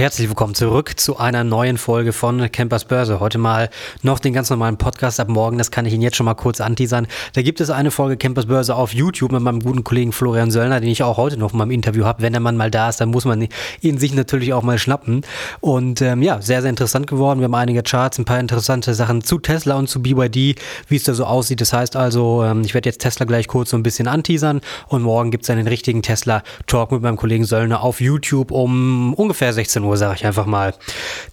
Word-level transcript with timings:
Herzlich 0.00 0.30
willkommen 0.30 0.54
zurück 0.54 0.98
zu 0.98 1.18
einer 1.18 1.44
neuen 1.44 1.76
Folge 1.76 2.14
von 2.14 2.50
Campers 2.50 2.86
Börse. 2.86 3.20
Heute 3.20 3.36
mal 3.36 3.68
noch 4.00 4.18
den 4.18 4.32
ganz 4.32 4.48
normalen 4.48 4.78
Podcast 4.78 5.20
ab 5.20 5.28
morgen. 5.28 5.58
Das 5.58 5.70
kann 5.70 5.84
ich 5.84 5.92
Ihnen 5.92 6.00
jetzt 6.00 6.16
schon 6.16 6.24
mal 6.24 6.32
kurz 6.32 6.62
anteasern. 6.62 7.06
Da 7.34 7.42
gibt 7.42 7.60
es 7.60 7.68
eine 7.68 7.90
Folge 7.90 8.16
Campers 8.16 8.46
Börse 8.46 8.74
auf 8.74 8.94
YouTube 8.94 9.30
mit 9.30 9.42
meinem 9.42 9.60
guten 9.60 9.84
Kollegen 9.84 10.12
Florian 10.12 10.50
Söllner, 10.50 10.80
den 10.80 10.88
ich 10.88 11.02
auch 11.02 11.18
heute 11.18 11.36
noch 11.36 11.52
in 11.52 11.58
meinem 11.58 11.72
Interview 11.72 12.06
habe. 12.06 12.22
Wenn 12.22 12.32
der 12.32 12.40
Mann 12.40 12.56
mal 12.56 12.70
da 12.70 12.88
ist, 12.88 13.02
dann 13.02 13.10
muss 13.10 13.26
man 13.26 13.46
ihn 13.82 13.98
sich 13.98 14.14
natürlich 14.14 14.54
auch 14.54 14.62
mal 14.62 14.78
schnappen. 14.78 15.20
Und 15.60 16.00
ähm, 16.00 16.22
ja, 16.22 16.40
sehr, 16.40 16.62
sehr 16.62 16.70
interessant 16.70 17.06
geworden. 17.06 17.40
Wir 17.40 17.44
haben 17.44 17.54
einige 17.54 17.82
Charts, 17.82 18.18
ein 18.18 18.24
paar 18.24 18.40
interessante 18.40 18.94
Sachen 18.94 19.22
zu 19.22 19.38
Tesla 19.38 19.76
und 19.76 19.88
zu 19.88 20.00
BYD, 20.00 20.58
wie 20.88 20.96
es 20.96 21.02
da 21.02 21.12
so 21.12 21.26
aussieht. 21.26 21.60
Das 21.60 21.74
heißt 21.74 21.94
also, 21.96 22.42
ähm, 22.42 22.62
ich 22.62 22.72
werde 22.72 22.88
jetzt 22.88 23.02
Tesla 23.02 23.26
gleich 23.26 23.48
kurz 23.48 23.68
so 23.68 23.76
ein 23.76 23.82
bisschen 23.82 24.08
anteasern 24.08 24.62
und 24.88 25.02
morgen 25.02 25.30
gibt 25.30 25.44
es 25.44 25.50
einen 25.50 25.68
richtigen 25.68 26.00
Tesla-Talk 26.00 26.90
mit 26.90 27.02
meinem 27.02 27.18
Kollegen 27.18 27.44
Söllner 27.44 27.82
auf 27.82 28.00
YouTube 28.00 28.50
um 28.50 29.12
ungefähr 29.12 29.52
16 29.52 29.84
Uhr. 29.84 29.89
Uhr, 29.90 29.96
sage 29.96 30.14
ich 30.16 30.24
einfach 30.24 30.46
mal. 30.46 30.74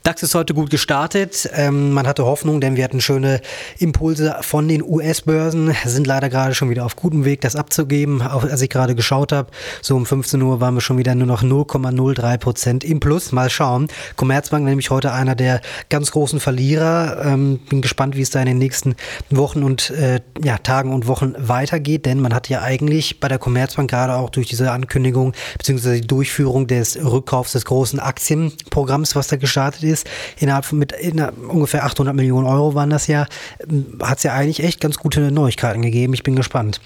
DAX 0.03 0.23
ist 0.23 0.35
heute 0.35 0.53
gut 0.53 0.69
gestartet. 0.69 1.49
Ähm, 1.53 1.91
man 1.91 2.07
hatte 2.07 2.25
Hoffnung, 2.25 2.59
denn 2.59 2.75
wir 2.75 2.83
hatten 2.83 3.01
schöne 3.01 3.41
Impulse 3.77 4.37
von 4.41 4.67
den 4.67 4.83
US-Börsen, 4.83 5.75
sind 5.85 6.07
leider 6.07 6.29
gerade 6.29 6.55
schon 6.55 6.69
wieder 6.69 6.85
auf 6.85 6.95
gutem 6.95 7.23
Weg, 7.23 7.41
das 7.41 7.55
abzugeben. 7.55 8.21
Auch 8.21 8.43
als 8.43 8.61
ich 8.61 8.69
gerade 8.69 8.95
geschaut 8.95 9.31
habe, 9.31 9.51
so 9.81 9.95
um 9.95 10.05
15 10.05 10.41
Uhr 10.41 10.59
waren 10.59 10.73
wir 10.73 10.81
schon 10.81 10.97
wieder 10.97 11.13
nur 11.15 11.27
noch 11.27 11.43
0,03 11.43 12.37
Prozent 12.37 12.83
im 12.83 12.99
Plus. 12.99 13.31
Mal 13.31 13.49
schauen. 13.49 13.87
Commerzbank 14.15 14.65
nämlich 14.65 14.89
heute 14.89 15.11
einer 15.11 15.35
der 15.35 15.61
ganz 15.89 16.11
großen 16.11 16.39
Verlierer. 16.39 17.23
Ähm, 17.23 17.59
bin 17.69 17.81
gespannt, 17.81 18.15
wie 18.15 18.21
es 18.21 18.31
da 18.31 18.39
in 18.39 18.47
den 18.47 18.57
nächsten 18.57 18.95
Wochen 19.29 19.63
und 19.63 19.91
äh, 19.91 20.21
ja, 20.43 20.57
Tagen 20.57 20.93
und 20.93 21.07
Wochen 21.07 21.35
weitergeht, 21.37 22.05
denn 22.05 22.19
man 22.19 22.33
hat 22.33 22.49
ja 22.49 22.61
eigentlich 22.61 23.19
bei 23.19 23.27
der 23.27 23.37
Commerzbank 23.37 23.89
gerade 23.89 24.15
auch 24.15 24.29
durch 24.29 24.47
diese 24.47 24.71
Ankündigung 24.71 25.33
bzw. 25.59 26.01
die 26.01 26.07
Durchführung 26.07 26.67
des 26.67 26.97
Rückkaufs 26.97 27.51
des 27.51 27.65
großen 27.65 27.99
Aktien 27.99 28.36
Programms, 28.69 29.15
was 29.15 29.27
da 29.27 29.35
gestartet 29.35 29.83
ist, 29.83 30.07
innerhalb 30.39 30.65
von 30.65 30.79
mit 30.79 30.91
in, 30.91 31.19
ungefähr 31.19 31.85
800 31.85 32.15
Millionen 32.15 32.47
Euro 32.47 32.75
waren 32.75 32.89
das 32.89 33.07
ja, 33.07 33.27
hat 34.01 34.17
es 34.17 34.23
ja 34.23 34.33
eigentlich 34.33 34.63
echt 34.63 34.81
ganz 34.81 34.97
gute 34.97 35.31
Neuigkeiten 35.31 35.81
gegeben. 35.81 36.13
Ich 36.13 36.23
bin 36.23 36.35
gespannt. 36.35 36.79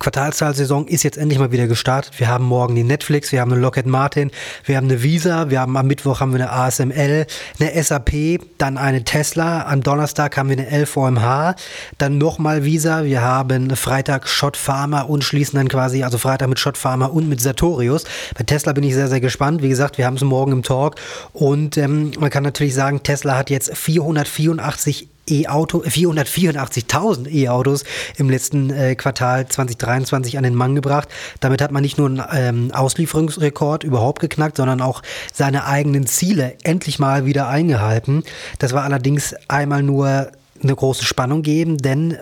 Quartalszahlsaison 0.00 0.86
ist 0.88 1.02
jetzt 1.02 1.16
endlich 1.16 1.38
mal 1.38 1.52
wieder 1.52 1.66
gestartet. 1.66 2.18
Wir 2.18 2.28
haben 2.28 2.44
morgen 2.44 2.74
die 2.74 2.82
Netflix, 2.82 3.32
wir 3.32 3.40
haben 3.40 3.52
eine 3.52 3.60
Lockheed 3.60 3.86
Martin, 3.86 4.30
wir 4.64 4.76
haben 4.76 4.86
eine 4.86 5.02
Visa, 5.02 5.50
wir 5.50 5.60
haben 5.60 5.76
am 5.76 5.86
Mittwoch 5.86 6.20
haben 6.20 6.32
wir 6.32 6.40
eine 6.40 6.50
ASML, 6.50 7.26
eine 7.60 7.82
SAP, 7.82 8.40
dann 8.58 8.76
eine 8.76 9.04
Tesla, 9.04 9.66
am 9.66 9.82
Donnerstag 9.82 10.36
haben 10.36 10.50
wir 10.50 10.58
eine 10.58 10.84
LVMH, 10.84 11.54
dann 11.98 12.18
nochmal 12.18 12.64
Visa, 12.64 13.04
wir 13.04 13.22
haben 13.22 13.74
Freitag 13.76 14.28
Schott 14.28 14.56
Pharma 14.56 15.02
und 15.02 15.24
schließen 15.24 15.56
dann 15.56 15.68
quasi, 15.68 16.02
also 16.02 16.18
Freitag 16.18 16.48
mit 16.48 16.58
Schott 16.58 16.76
Pharma 16.76 17.06
und 17.06 17.28
mit 17.28 17.40
Sartorius. 17.40 18.04
Bei 18.36 18.44
Tesla 18.44 18.72
bin 18.72 18.84
ich 18.84 18.94
sehr, 18.94 19.08
sehr 19.08 19.20
gespannt. 19.20 19.62
Wie 19.62 19.68
gesagt, 19.68 19.96
wir 19.96 20.06
haben 20.06 20.16
es 20.16 20.22
morgen 20.22 20.52
im 20.52 20.62
Talk 20.62 20.96
und 21.32 21.78
ähm, 21.78 22.10
man 22.18 22.30
kann 22.30 22.42
natürlich 22.42 22.74
sagen, 22.74 23.02
Tesla 23.02 23.38
hat 23.38 23.48
jetzt 23.48 23.76
484 23.76 25.08
E-Auto, 25.28 25.82
484.000 25.82 27.28
E-Autos 27.30 27.84
im 28.16 28.28
letzten 28.28 28.70
äh, 28.70 28.94
Quartal 28.94 29.46
2023 29.48 30.36
an 30.38 30.44
den 30.44 30.54
Mann 30.54 30.74
gebracht. 30.74 31.08
Damit 31.40 31.62
hat 31.62 31.72
man 31.72 31.82
nicht 31.82 31.98
nur 31.98 32.08
einen 32.08 32.22
ähm, 32.32 32.74
Auslieferungsrekord 32.74 33.84
überhaupt 33.84 34.20
geknackt, 34.20 34.56
sondern 34.56 34.80
auch 34.80 35.02
seine 35.32 35.66
eigenen 35.66 36.06
Ziele 36.06 36.54
endlich 36.62 36.98
mal 36.98 37.24
wieder 37.26 37.48
eingehalten. 37.48 38.24
Das 38.58 38.72
war 38.72 38.84
allerdings 38.84 39.34
einmal 39.48 39.82
nur 39.82 40.30
eine 40.62 40.74
große 40.74 41.04
Spannung 41.04 41.42
geben, 41.42 41.78
denn 41.78 42.18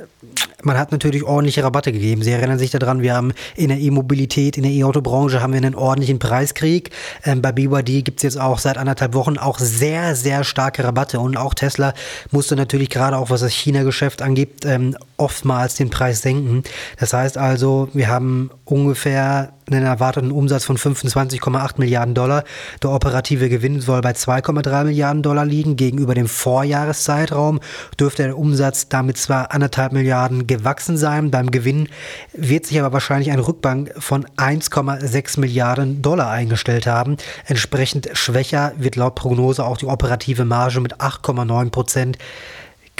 man 0.64 0.78
hat 0.78 0.92
natürlich 0.92 1.24
ordentliche 1.24 1.64
Rabatte 1.64 1.92
gegeben. 1.92 2.22
Sie 2.22 2.30
erinnern 2.30 2.58
sich 2.58 2.70
daran, 2.70 3.02
wir 3.02 3.14
haben 3.14 3.32
in 3.56 3.68
der 3.68 3.78
E-Mobilität, 3.78 4.56
in 4.56 4.62
der 4.62 4.72
E-Auto-Branche 4.72 5.42
haben 5.42 5.52
wir 5.52 5.58
einen 5.58 5.74
ordentlichen 5.74 6.18
Preiskrieg. 6.18 6.90
Ähm, 7.24 7.42
bei 7.42 7.52
BYD 7.52 8.04
gibt 8.04 8.18
es 8.18 8.22
jetzt 8.22 8.40
auch 8.40 8.58
seit 8.58 8.78
anderthalb 8.78 9.14
Wochen 9.14 9.38
auch 9.38 9.58
sehr, 9.58 10.14
sehr 10.14 10.44
starke 10.44 10.84
Rabatte. 10.84 11.20
Und 11.20 11.36
auch 11.36 11.54
Tesla 11.54 11.94
musste 12.30 12.56
natürlich 12.56 12.90
gerade 12.90 13.16
auch, 13.16 13.30
was 13.30 13.40
das 13.40 13.52
China-Geschäft 13.52 14.22
angibt, 14.22 14.64
ähm, 14.64 14.96
oftmals 15.16 15.74
den 15.74 15.90
Preis 15.90 16.22
senken. 16.22 16.62
Das 16.98 17.12
heißt 17.12 17.38
also, 17.38 17.88
wir 17.92 18.08
haben 18.08 18.50
ungefähr 18.64 19.52
einen 19.70 19.86
erwarteten 19.86 20.32
Umsatz 20.32 20.64
von 20.64 20.76
25,8 20.76 21.74
Milliarden 21.78 22.14
Dollar. 22.14 22.44
Der 22.82 22.90
operative 22.90 23.48
Gewinn 23.48 23.80
soll 23.80 24.00
bei 24.00 24.12
2,3 24.12 24.84
Milliarden 24.84 25.22
Dollar 25.22 25.44
liegen. 25.44 25.76
Gegenüber 25.76 26.14
dem 26.14 26.26
Vorjahreszeitraum 26.26 27.60
dürfte 27.98 28.24
der 28.24 28.38
Umsatz 28.38 28.88
damit 28.88 29.18
zwar 29.18 29.52
anderthalb 29.52 29.92
Milliarden 29.92 30.46
gewachsen 30.46 30.96
sein. 30.96 31.30
Beim 31.30 31.50
Gewinn 31.50 31.88
wird 32.32 32.66
sich 32.66 32.78
aber 32.80 32.92
wahrscheinlich 32.92 33.30
ein 33.30 33.38
Rückbank 33.38 33.92
von 33.98 34.24
1,6 34.36 35.40
Milliarden 35.40 36.02
Dollar 36.02 36.30
eingestellt 36.30 36.86
haben. 36.86 37.16
Entsprechend 37.46 38.10
schwächer 38.14 38.72
wird 38.76 38.96
laut 38.96 39.14
Prognose 39.14 39.64
auch 39.64 39.76
die 39.76 39.86
operative 39.86 40.44
Marge 40.44 40.80
mit 40.80 40.96
8,9 41.00 41.70
Prozent 41.70 42.18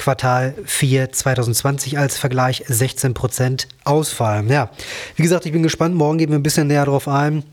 Quartal 0.02 0.54
4 0.64 1.12
2020 1.12 1.96
als 1.96 2.18
Vergleich 2.18 2.64
16 2.66 3.14
Prozent 3.14 3.68
ausfallen. 3.84 4.48
Ja, 4.48 4.70
wie 5.14 5.22
gesagt, 5.22 5.46
ich 5.46 5.52
bin 5.52 5.62
gespannt. 5.62 5.94
Morgen 5.94 6.18
gehen 6.18 6.30
wir 6.30 6.38
ein 6.38 6.42
bisschen 6.42 6.66
näher 6.66 6.86
darauf 6.86 7.06
ein. 7.06 7.44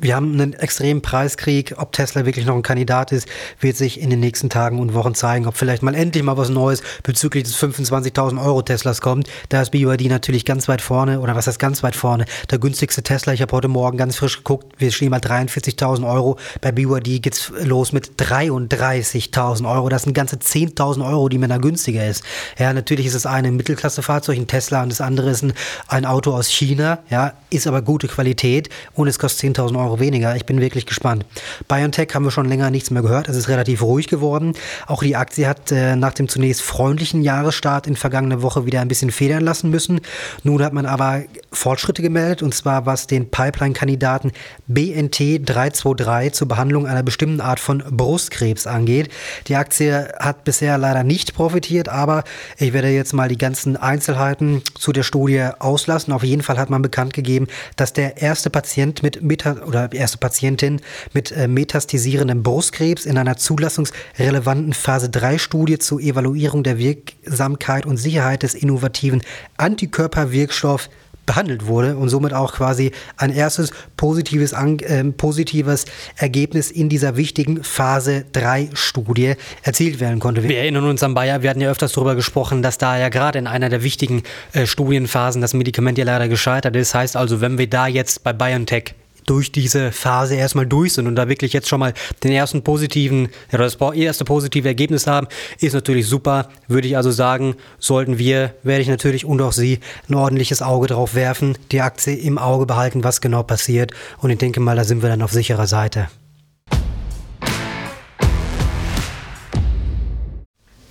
Wir 0.00 0.16
haben 0.16 0.32
einen 0.32 0.52
extremen 0.52 1.00
Preiskrieg. 1.00 1.74
Ob 1.76 1.92
Tesla 1.92 2.26
wirklich 2.26 2.44
noch 2.44 2.56
ein 2.56 2.62
Kandidat 2.62 3.12
ist, 3.12 3.28
wird 3.60 3.76
sich 3.76 4.00
in 4.00 4.10
den 4.10 4.20
nächsten 4.20 4.50
Tagen 4.50 4.80
und 4.80 4.94
Wochen 4.94 5.14
zeigen. 5.14 5.46
Ob 5.46 5.56
vielleicht 5.56 5.82
mal 5.82 5.94
endlich 5.94 6.24
mal 6.24 6.36
was 6.36 6.48
Neues 6.48 6.82
bezüglich 7.02 7.44
des 7.44 7.56
25.000 7.56 8.44
Euro 8.44 8.62
Teslas 8.62 9.00
kommt. 9.00 9.28
Da 9.48 9.62
ist 9.62 9.70
BYD 9.70 10.08
natürlich 10.08 10.44
ganz 10.44 10.68
weit 10.68 10.82
vorne. 10.82 11.20
Oder 11.20 11.36
was 11.36 11.46
heißt 11.46 11.58
ganz 11.58 11.82
weit 11.82 11.96
vorne? 11.96 12.26
Der 12.50 12.58
günstigste 12.58 13.02
Tesla, 13.02 13.32
ich 13.32 13.42
habe 13.42 13.52
heute 13.52 13.68
Morgen 13.68 13.96
ganz 13.96 14.16
frisch 14.16 14.38
geguckt, 14.38 14.74
wir 14.78 14.90
stehen 14.90 15.10
mal 15.10 15.20
43.000 15.20 16.08
Euro. 16.08 16.36
Bei 16.60 16.72
BYD 16.72 17.22
geht's 17.22 17.52
los 17.62 17.92
mit 17.92 18.20
33.000 18.20 19.70
Euro. 19.72 19.88
Das 19.88 20.02
sind 20.02 20.14
ganze 20.14 20.36
10.000 20.36 21.08
Euro, 21.08 21.28
die 21.28 21.38
mir 21.38 21.48
da 21.48 21.58
günstiger 21.58 22.06
ist. 22.06 22.24
Ja, 22.58 22.72
natürlich 22.72 23.06
ist 23.06 23.14
das 23.14 23.26
eine 23.26 23.46
ein 23.46 23.56
Mittelklassefahrzeug, 23.56 24.36
ein 24.36 24.46
Tesla, 24.46 24.82
und 24.82 24.90
das 24.90 25.00
andere 25.00 25.30
ist 25.30 25.42
ein, 25.42 25.52
ein 25.88 26.04
Auto 26.04 26.32
aus 26.32 26.48
China. 26.48 26.98
Ja, 27.08 27.34
ist 27.50 27.66
aber 27.66 27.82
gute 27.82 28.08
Qualität 28.08 28.68
und 28.94 29.08
es 29.08 29.18
kostet 29.18 29.56
10.000 29.56 29.75
Euro 29.76 30.00
weniger. 30.00 30.36
Ich 30.36 30.46
bin 30.46 30.60
wirklich 30.60 30.86
gespannt. 30.86 31.24
BioNTech 31.68 32.08
haben 32.14 32.24
wir 32.24 32.30
schon 32.30 32.48
länger 32.48 32.70
nichts 32.70 32.90
mehr 32.90 33.02
gehört. 33.02 33.28
Es 33.28 33.36
ist 33.36 33.48
relativ 33.48 33.82
ruhig 33.82 34.08
geworden. 34.08 34.54
Auch 34.86 35.02
die 35.02 35.16
Aktie 35.16 35.46
hat 35.46 35.72
äh, 35.72 35.96
nach 35.96 36.14
dem 36.14 36.28
zunächst 36.28 36.62
freundlichen 36.62 37.22
Jahresstart 37.22 37.86
in 37.86 37.96
vergangener 37.96 38.42
Woche 38.42 38.66
wieder 38.66 38.80
ein 38.80 38.88
bisschen 38.88 39.10
federn 39.10 39.42
lassen 39.42 39.70
müssen. 39.70 40.00
Nun 40.42 40.62
hat 40.62 40.72
man 40.72 40.86
aber 40.86 41.22
Fortschritte 41.52 42.02
gemeldet 42.02 42.42
und 42.42 42.54
zwar 42.54 42.86
was 42.86 43.06
den 43.06 43.30
Pipeline-Kandidaten 43.30 44.32
BNT 44.66 45.40
323 45.44 46.32
zur 46.32 46.48
Behandlung 46.48 46.86
einer 46.86 47.02
bestimmten 47.02 47.40
Art 47.40 47.60
von 47.60 47.82
Brustkrebs 47.90 48.66
angeht. 48.66 49.10
Die 49.48 49.56
Aktie 49.56 50.12
hat 50.18 50.44
bisher 50.44 50.78
leider 50.78 51.04
nicht 51.04 51.34
profitiert, 51.34 51.88
aber 51.88 52.24
ich 52.58 52.72
werde 52.72 52.88
jetzt 52.88 53.12
mal 53.12 53.28
die 53.28 53.38
ganzen 53.38 53.76
Einzelheiten 53.76 54.62
zu 54.78 54.92
der 54.92 55.02
Studie 55.02 55.48
auslassen. 55.58 56.12
Auf 56.12 56.22
jeden 56.22 56.42
Fall 56.42 56.58
hat 56.58 56.70
man 56.70 56.82
bekannt 56.82 57.14
gegeben, 57.14 57.46
dass 57.76 57.92
der 57.92 58.22
erste 58.22 58.50
Patient 58.50 59.02
mit 59.02 59.22
Meta 59.22 59.56
oder 59.66 59.92
erste 59.92 60.18
Patientin 60.18 60.80
mit 61.12 61.32
äh, 61.32 61.48
metastasierendem 61.48 62.42
Brustkrebs 62.42 63.06
in 63.06 63.18
einer 63.18 63.36
zulassungsrelevanten 63.36 64.72
Phase 64.72 65.08
3 65.10 65.38
Studie 65.38 65.78
zur 65.78 66.00
Evaluierung 66.00 66.62
der 66.62 66.78
Wirksamkeit 66.78 67.86
und 67.86 67.96
Sicherheit 67.96 68.42
des 68.42 68.54
innovativen 68.54 69.22
Antikörperwirkstoffs 69.56 70.88
behandelt 71.26 71.66
wurde 71.66 71.96
und 71.96 72.08
somit 72.08 72.32
auch 72.32 72.54
quasi 72.54 72.92
ein 73.16 73.30
erstes 73.30 73.72
positives, 73.96 74.52
äh, 74.52 75.04
positives 75.04 75.84
Ergebnis 76.16 76.70
in 76.70 76.88
dieser 76.88 77.16
wichtigen 77.16 77.62
Phase 77.62 78.24
3 78.32 78.70
Studie 78.72 79.34
erzielt 79.62 80.00
werden 80.00 80.20
konnte. 80.20 80.42
Wir 80.42 80.58
erinnern 80.58 80.84
uns 80.84 81.02
an 81.02 81.14
Bayer, 81.14 81.42
wir 81.42 81.50
hatten 81.50 81.60
ja 81.60 81.70
öfters 81.70 81.92
darüber 81.92 82.14
gesprochen, 82.14 82.62
dass 82.62 82.78
da 82.78 82.96
ja 82.96 83.08
gerade 83.08 83.38
in 83.38 83.46
einer 83.46 83.68
der 83.68 83.82
wichtigen 83.82 84.22
äh, 84.52 84.66
Studienphasen 84.66 85.42
das 85.42 85.52
Medikament 85.52 85.98
ja 85.98 86.04
leider 86.04 86.28
gescheitert 86.28 86.76
ist. 86.76 86.94
Heißt 86.94 87.16
also, 87.16 87.40
wenn 87.40 87.58
wir 87.58 87.68
da 87.68 87.88
jetzt 87.88 88.22
bei 88.22 88.32
BioNTech 88.32 88.94
durch 89.26 89.52
diese 89.52 89.92
Phase 89.92 90.36
erstmal 90.36 90.66
durch 90.66 90.94
sind 90.94 91.06
und 91.06 91.16
da 91.16 91.28
wirklich 91.28 91.52
jetzt 91.52 91.68
schon 91.68 91.80
mal 91.80 91.92
den 92.24 92.32
ersten 92.32 92.62
positiven, 92.62 93.28
oder 93.52 93.64
das 93.64 93.76
erste 93.94 94.24
positive 94.24 94.68
Ergebnis 94.68 95.06
haben, 95.06 95.26
ist 95.60 95.74
natürlich 95.74 96.06
super. 96.06 96.48
Würde 96.68 96.88
ich 96.88 96.96
also 96.96 97.10
sagen, 97.10 97.56
sollten 97.78 98.18
wir, 98.18 98.54
werde 98.62 98.82
ich 98.82 98.88
natürlich 98.88 99.24
und 99.24 99.42
auch 99.42 99.52
Sie 99.52 99.80
ein 100.08 100.14
ordentliches 100.14 100.62
Auge 100.62 100.88
drauf 100.88 101.14
werfen, 101.14 101.58
die 101.72 101.80
Aktie 101.80 102.14
im 102.14 102.38
Auge 102.38 102.66
behalten, 102.66 103.04
was 103.04 103.20
genau 103.20 103.42
passiert. 103.42 103.92
Und 104.18 104.30
ich 104.30 104.38
denke 104.38 104.60
mal, 104.60 104.76
da 104.76 104.84
sind 104.84 105.02
wir 105.02 105.08
dann 105.08 105.22
auf 105.22 105.32
sicherer 105.32 105.66
Seite. 105.66 106.08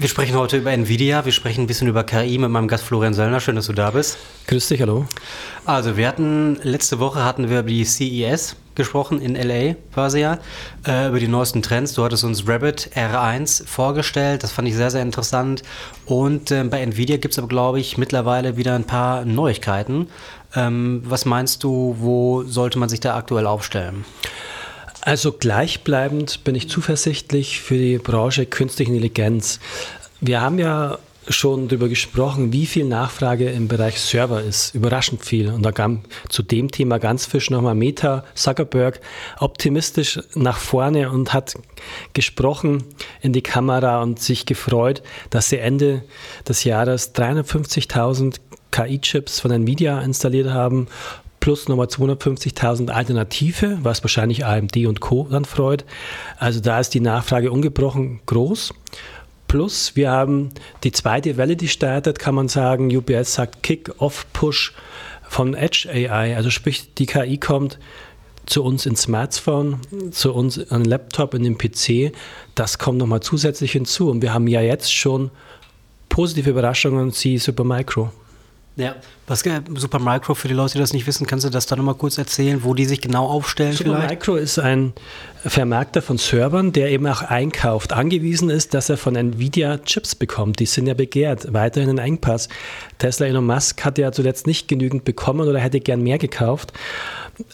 Wir 0.05 0.09
sprechen 0.09 0.35
heute 0.35 0.57
über 0.57 0.71
Nvidia, 0.71 1.25
wir 1.25 1.31
sprechen 1.31 1.61
ein 1.61 1.65
bisschen 1.65 1.87
über 1.87 2.03
KI 2.03 2.37
mit 2.37 2.51
meinem 2.51 2.67
Gast 2.67 2.83
Florian 2.83 3.15
Söllner. 3.15 3.39
Schön, 3.39 3.55
dass 3.55 3.65
du 3.65 3.73
da 3.73 3.89
bist. 3.89 4.19
Grüß 4.45 4.67
dich, 4.67 4.79
hallo. 4.79 5.07
Also 5.65 5.97
wir 5.97 6.07
hatten, 6.07 6.59
letzte 6.61 6.99
Woche 6.99 7.25
hatten 7.25 7.49
wir 7.49 7.63
die 7.63 7.83
CES 7.83 8.55
gesprochen 8.75 9.19
in 9.19 9.33
LA, 9.33 9.77
war 9.95 10.11
sie 10.11 10.19
ja, 10.19 10.37
äh, 10.85 11.07
über 11.07 11.19
die 11.19 11.27
neuesten 11.27 11.63
Trends. 11.63 11.93
Du 11.93 12.03
hattest 12.03 12.23
uns 12.23 12.47
Rabbit 12.47 12.91
R1 12.93 13.65
vorgestellt, 13.65 14.43
das 14.43 14.51
fand 14.51 14.67
ich 14.67 14.75
sehr, 14.75 14.91
sehr 14.91 15.01
interessant. 15.01 15.63
Und 16.05 16.51
äh, 16.51 16.63
bei 16.65 16.81
Nvidia 16.81 17.17
gibt 17.17 17.31
es 17.33 17.39
aber, 17.39 17.47
glaube 17.47 17.79
ich, 17.79 17.97
mittlerweile 17.97 18.57
wieder 18.57 18.75
ein 18.75 18.83
paar 18.83 19.25
Neuigkeiten. 19.25 20.09
Ähm, 20.55 21.01
was 21.03 21.25
meinst 21.25 21.63
du, 21.63 21.95
wo 21.97 22.43
sollte 22.43 22.77
man 22.77 22.89
sich 22.89 22.99
da 22.99 23.17
aktuell 23.17 23.47
aufstellen? 23.47 24.05
Also 25.05 25.31
gleichbleibend 25.31 26.43
bin 26.43 26.55
ich 26.55 26.67
zuversichtlich 26.67 27.61
für 27.61 27.77
die 27.77 27.99
Branche 27.99 28.47
künstliche 28.47 28.89
Intelligenz. 28.89 29.59
Wir 30.19 30.41
haben 30.41 30.57
ja 30.57 30.97
schon 31.27 31.67
darüber 31.67 31.89
gesprochen, 31.89 32.51
wie 32.51 32.65
viel 32.65 32.85
Nachfrage 32.85 33.51
im 33.51 33.67
Bereich 33.67 34.01
Server 34.01 34.41
ist. 34.41 34.73
Überraschend 34.73 35.23
viel. 35.23 35.49
Und 35.49 35.61
da 35.61 35.71
kam 35.71 36.01
zu 36.27 36.41
dem 36.41 36.71
Thema 36.71 36.97
ganz 36.97 37.27
frisch 37.27 37.51
nochmal 37.51 37.75
Meta 37.75 38.23
Zuckerberg 38.33 38.99
optimistisch 39.39 40.19
nach 40.33 40.57
vorne 40.57 41.11
und 41.11 41.33
hat 41.33 41.53
gesprochen 42.13 42.83
in 43.21 43.31
die 43.31 43.43
Kamera 43.43 44.01
und 44.01 44.19
sich 44.19 44.47
gefreut, 44.47 45.03
dass 45.29 45.49
sie 45.49 45.59
Ende 45.59 46.03
des 46.49 46.63
Jahres 46.63 47.13
350.000 47.13 48.37
KI-Chips 48.71 49.39
von 49.39 49.51
Nvidia 49.51 50.01
installiert 50.01 50.49
haben 50.49 50.87
plus 51.45 51.67
nochmal 51.69 51.85
250.000 51.85 52.89
Alternative, 52.89 53.77
was 53.83 54.03
wahrscheinlich 54.03 54.47
AMD 54.47 54.77
und 54.87 54.99
Co. 54.99 55.27
dann 55.29 55.45
freut. 55.45 55.85
Also 56.39 56.59
da 56.59 56.79
ist 56.79 56.95
die 56.95 56.99
Nachfrage 56.99 57.51
ungebrochen 57.51 58.19
groß. 58.25 58.73
Plus, 59.47 59.95
wir 59.95 60.09
haben 60.09 60.49
die 60.83 60.91
zweite 60.91 61.37
Welle, 61.37 61.55
die 61.55 61.67
startet, 61.67 62.17
kann 62.17 62.33
man 62.33 62.47
sagen. 62.47 62.89
UPS 62.97 63.35
sagt 63.35 63.61
Kick-Off-Push 63.61 64.73
von 65.21 65.53
Edge 65.53 65.87
AI. 65.87 66.35
Also 66.35 66.49
sprich, 66.49 66.95
die 66.95 67.05
KI 67.05 67.37
kommt 67.37 67.77
zu 68.47 68.63
uns 68.63 68.87
ins 68.87 69.03
Smartphone, 69.03 69.81
zu 70.09 70.33
uns 70.33 70.57
an 70.71 70.81
den 70.81 70.89
Laptop, 70.89 71.35
in 71.35 71.43
den 71.43 71.59
PC. 71.59 72.11
Das 72.55 72.79
kommt 72.79 72.97
nochmal 72.97 73.19
zusätzlich 73.19 73.73
hinzu. 73.73 74.09
Und 74.09 74.23
wir 74.23 74.33
haben 74.33 74.47
ja 74.47 74.61
jetzt 74.61 74.91
schon 74.91 75.29
positive 76.09 76.49
Überraschungen, 76.49 77.11
sie 77.11 77.37
Supermicro. 77.37 78.09
Ja, 78.77 78.95
was 79.25 79.43
Supermicro, 79.75 80.35
für 80.35 80.49
die 80.49 80.53
Leute, 80.53 80.73
die 80.73 80.79
das 80.79 80.91
nicht 80.91 81.07
wissen, 81.07 81.25
kannst 81.25 81.45
du 81.45 81.49
das 81.49 81.65
da 81.65 81.77
nochmal 81.77 81.95
kurz 81.95 82.17
erzählen, 82.17 82.63
wo 82.63 82.73
die 82.73 82.83
sich 82.83 82.99
genau 82.99 83.25
aufstellen? 83.25 83.71
Supermicro 83.71 84.35
ist 84.35 84.59
ein 84.59 84.91
Vermarkter 85.45 86.01
von 86.01 86.17
Servern, 86.17 86.73
der 86.73 86.91
eben 86.91 87.07
auch 87.07 87.21
einkauft, 87.21 87.93
angewiesen 87.93 88.49
ist, 88.49 88.73
dass 88.73 88.89
er 88.89 88.97
von 88.97 89.15
Nvidia 89.15 89.77
Chips 89.77 90.13
bekommt. 90.13 90.59
Die 90.59 90.65
sind 90.65 90.87
ja 90.87 90.93
begehrt, 90.93 91.53
weiterhin 91.53 91.89
ein 91.89 91.99
Engpass. 91.99 92.49
Tesla 92.97 93.27
Elon 93.27 93.45
Musk 93.45 93.85
hat 93.85 93.97
ja 93.97 94.11
zuletzt 94.11 94.45
nicht 94.45 94.67
genügend 94.67 95.05
bekommen 95.05 95.47
oder 95.47 95.59
hätte 95.59 95.79
gern 95.79 96.01
mehr 96.01 96.17
gekauft. 96.17 96.73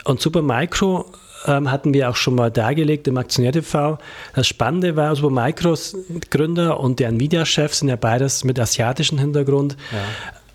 Und 0.05 0.21
Supermicro 0.21 1.05
ähm, 1.45 1.69
hatten 1.69 1.93
wir 1.93 2.09
auch 2.09 2.15
schon 2.15 2.33
mal 2.33 2.49
dargelegt 2.49 3.07
im 3.07 3.17
Aktionär 3.17 3.51
TV. 3.51 3.99
Das 4.33 4.47
Spannende 4.47 4.95
war, 4.95 5.15
Supermicros 5.15 5.95
Gründer 6.31 6.79
und 6.79 6.99
der 6.99 7.09
Nvidia-Chef 7.09 7.75
sind 7.75 7.89
ja 7.89 7.95
beides 7.95 8.43
mit 8.43 8.59
asiatischem 8.59 9.19
Hintergrund. 9.19 9.77
Ja 9.91 9.99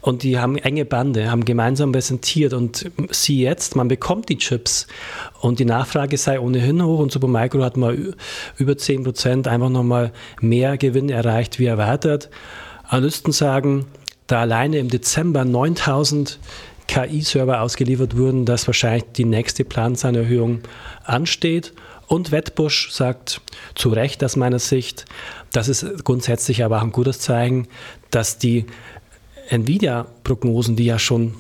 und 0.07 0.23
die 0.23 0.39
haben 0.39 0.57
enge 0.57 0.85
Bande, 0.85 1.33
haben 1.33 1.45
gemeinsam 1.45 1.91
präsentiert 1.91 2.53
und 2.53 2.89
sie 3.11 3.41
jetzt, 3.41 3.75
man 3.75 3.89
bekommt 3.89 4.29
die 4.29 4.39
Chips 4.39 4.87
und 5.41 5.59
die 5.59 5.65
Nachfrage 5.65 6.17
sei 6.17 6.39
ohnehin 6.39 6.81
hoch 6.81 7.01
und 7.01 7.11
Supermicro 7.11 7.65
hat 7.65 7.77
mal 7.77 8.15
über 8.57 8.79
10 8.79 9.03
Prozent 9.03 9.49
einfach 9.49 9.69
nochmal 9.69 10.13
mehr 10.41 10.77
Gewinn 10.79 11.09
erreicht 11.09 11.59
wie 11.59 11.67
erwartet. 11.67 12.31
Analysten 12.85 13.33
sagen, 13.33 13.87
da 14.29 14.43
alleine 14.43 14.79
im 14.79 14.91
Dezember 14.91 15.45
9000 15.45 16.39
KI-Server 16.87 17.61
ausgeliefert 17.61 18.17
wurden, 18.17 18.45
dass 18.45 18.69
wahrscheinlich 18.69 19.07
die 19.17 19.25
nächste 19.25 19.65
Planzahlerhöhung 19.65 20.61
ansteht. 21.03 21.73
Und 22.07 22.31
Wettbusch 22.31 22.93
sagt 22.93 23.41
zu 23.75 23.89
Recht 23.89 24.23
aus 24.23 24.37
meiner 24.37 24.61
Sicht, 24.61 25.07
das 25.51 25.67
ist 25.67 26.05
grundsätzlich 26.05 26.63
aber 26.63 26.79
auch 26.79 26.85
ein 26.85 26.93
gutes 26.93 27.19
Zeichen, 27.19 27.67
dass 28.13 28.39
die 28.39 28.67
Nvidia-Prognosen, 29.49 30.77
die 30.77 30.85
ja 30.85 30.99
schon 30.99 31.35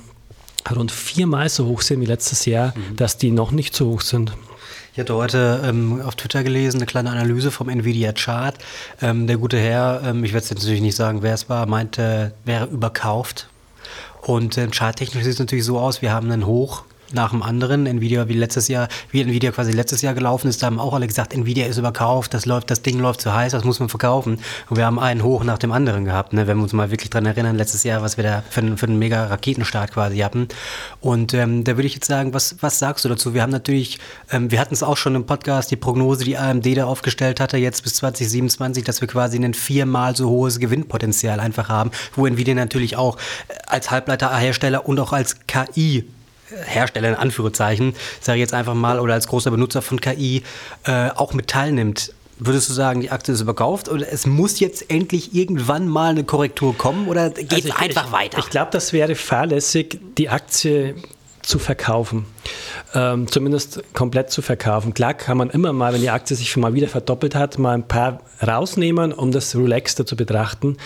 rund 0.74 0.90
viermal 0.90 1.48
so 1.48 1.66
hoch 1.66 1.82
sind 1.82 2.00
wie 2.00 2.06
letztes 2.06 2.44
Jahr, 2.44 2.74
mhm. 2.76 2.96
dass 2.96 3.18
die 3.18 3.30
noch 3.30 3.52
nicht 3.52 3.74
so 3.74 3.86
hoch 3.90 4.00
sind. 4.00 4.32
Ich 4.92 5.00
hatte 5.00 5.14
heute 5.14 5.62
ähm, 5.64 6.00
auf 6.00 6.16
Twitter 6.16 6.42
gelesen, 6.42 6.78
eine 6.78 6.86
kleine 6.86 7.10
Analyse 7.10 7.50
vom 7.50 7.68
Nvidia 7.68 8.12
Chart. 8.12 8.56
Ähm, 9.02 9.26
der 9.26 9.36
gute 9.36 9.58
Herr, 9.58 10.00
ähm, 10.04 10.24
ich 10.24 10.32
werde 10.32 10.44
es 10.44 10.50
jetzt 10.50 10.60
natürlich 10.60 10.80
nicht 10.80 10.96
sagen, 10.96 11.22
wer 11.22 11.34
es 11.34 11.50
war, 11.50 11.66
meinte, 11.66 12.32
wäre 12.44 12.66
überkauft. 12.66 13.48
Und 14.22 14.56
äh, 14.56 14.68
charttechnisch 14.68 15.22
sieht 15.22 15.34
es 15.34 15.38
natürlich 15.38 15.66
so 15.66 15.78
aus, 15.78 16.00
wir 16.00 16.12
haben 16.12 16.30
einen 16.30 16.46
Hoch 16.46 16.84
nach 17.12 17.30
dem 17.30 17.42
anderen. 17.42 17.86
Nvidia 17.86 18.28
wie 18.28 18.34
letztes 18.34 18.68
Jahr, 18.68 18.88
wie 19.10 19.20
Nvidia 19.20 19.52
quasi 19.52 19.72
letztes 19.72 20.02
Jahr 20.02 20.14
gelaufen 20.14 20.48
ist, 20.48 20.62
da 20.62 20.66
haben 20.66 20.78
auch 20.78 20.94
alle 20.94 21.06
gesagt, 21.06 21.34
Nvidia 21.34 21.66
ist 21.66 21.78
überkauft, 21.78 22.34
das 22.34 22.46
läuft, 22.46 22.70
das 22.70 22.82
Ding 22.82 22.98
läuft 22.98 23.20
zu 23.20 23.32
heiß, 23.32 23.52
das 23.52 23.64
muss 23.64 23.80
man 23.80 23.88
verkaufen. 23.88 24.38
Und 24.68 24.76
wir 24.76 24.86
haben 24.86 24.98
einen 24.98 25.22
hoch 25.22 25.44
nach 25.44 25.58
dem 25.58 25.72
anderen 25.72 26.04
gehabt, 26.04 26.32
ne? 26.32 26.46
wenn 26.46 26.56
wir 26.58 26.62
uns 26.62 26.72
mal 26.72 26.90
wirklich 26.90 27.10
dran 27.10 27.26
erinnern, 27.26 27.56
letztes 27.56 27.84
Jahr, 27.84 28.02
was 28.02 28.16
wir 28.16 28.24
da 28.24 28.42
für, 28.48 28.60
einen, 28.60 28.78
für 28.78 28.86
einen 28.86 28.98
mega 28.98 29.26
Raketenstart 29.26 29.92
quasi 29.92 30.18
hatten. 30.18 30.48
Und 31.00 31.34
ähm, 31.34 31.64
da 31.64 31.76
würde 31.76 31.86
ich 31.86 31.94
jetzt 31.94 32.06
sagen, 32.06 32.34
was, 32.34 32.56
was 32.60 32.78
sagst 32.78 33.04
du 33.04 33.08
dazu? 33.08 33.34
Wir 33.34 33.42
haben 33.42 33.50
natürlich, 33.50 33.98
ähm, 34.30 34.50
wir 34.50 34.60
hatten 34.60 34.74
es 34.74 34.82
auch 34.82 34.96
schon 34.96 35.14
im 35.14 35.26
Podcast, 35.26 35.70
die 35.70 35.76
Prognose, 35.76 36.24
die 36.24 36.36
AMD 36.36 36.76
da 36.76 36.86
aufgestellt 36.86 37.40
hatte, 37.40 37.56
jetzt 37.56 37.82
bis 37.82 37.94
2027, 37.94 38.84
dass 38.84 39.00
wir 39.00 39.08
quasi 39.08 39.36
ein 39.38 39.54
viermal 39.54 40.16
so 40.16 40.28
hohes 40.28 40.58
Gewinnpotenzial 40.58 41.40
einfach 41.40 41.68
haben, 41.68 41.90
wo 42.14 42.26
Nvidia 42.26 42.54
natürlich 42.54 42.96
auch 42.96 43.16
als 43.66 43.90
Halbleiterhersteller 43.90 44.86
und 44.86 44.98
auch 45.00 45.12
als 45.12 45.46
KI 45.46 46.04
Hersteller 46.64 47.08
in 47.10 47.14
Anführungszeichen, 47.14 47.94
sage 48.20 48.38
ich 48.38 48.40
jetzt 48.40 48.54
einfach 48.54 48.74
mal, 48.74 49.00
oder 49.00 49.14
als 49.14 49.26
großer 49.28 49.50
Benutzer 49.50 49.82
von 49.82 50.00
KI 50.00 50.42
äh, 50.84 51.10
auch 51.10 51.32
mit 51.32 51.48
teilnimmt. 51.48 52.12
Würdest 52.38 52.68
du 52.68 52.74
sagen, 52.74 53.00
die 53.00 53.10
Aktie 53.10 53.32
ist 53.32 53.40
überkauft 53.40 53.88
oder 53.88 54.12
es 54.12 54.26
muss 54.26 54.60
jetzt 54.60 54.90
endlich 54.90 55.34
irgendwann 55.34 55.88
mal 55.88 56.10
eine 56.10 56.24
Korrektur 56.24 56.76
kommen 56.76 57.08
oder 57.08 57.30
geht 57.30 57.50
also 57.50 57.68
es 57.68 57.76
einfach 57.76 58.06
ich, 58.06 58.12
weiter? 58.12 58.38
Ich 58.38 58.50
glaube, 58.50 58.70
das 58.72 58.92
wäre 58.92 59.14
fahrlässig, 59.14 59.98
die 60.18 60.28
Aktie 60.28 60.96
zu 61.46 61.58
verkaufen. 61.58 62.26
Ähm, 62.92 63.30
zumindest 63.30 63.82
komplett 63.94 64.30
zu 64.30 64.42
verkaufen. 64.42 64.92
Klar 64.92 65.14
kann 65.14 65.38
man 65.38 65.48
immer 65.48 65.72
mal, 65.72 65.94
wenn 65.94 66.00
die 66.00 66.10
Aktie 66.10 66.36
sich 66.36 66.50
schon 66.50 66.60
mal 66.60 66.74
wieder 66.74 66.88
verdoppelt 66.88 67.34
hat, 67.34 67.58
mal 67.58 67.72
ein 67.72 67.88
paar 67.88 68.20
rausnehmen, 68.46 69.12
um 69.12 69.30
das 69.32 69.54
relaxter 69.56 70.04
zu 70.04 70.16
betrachten. 70.16 70.76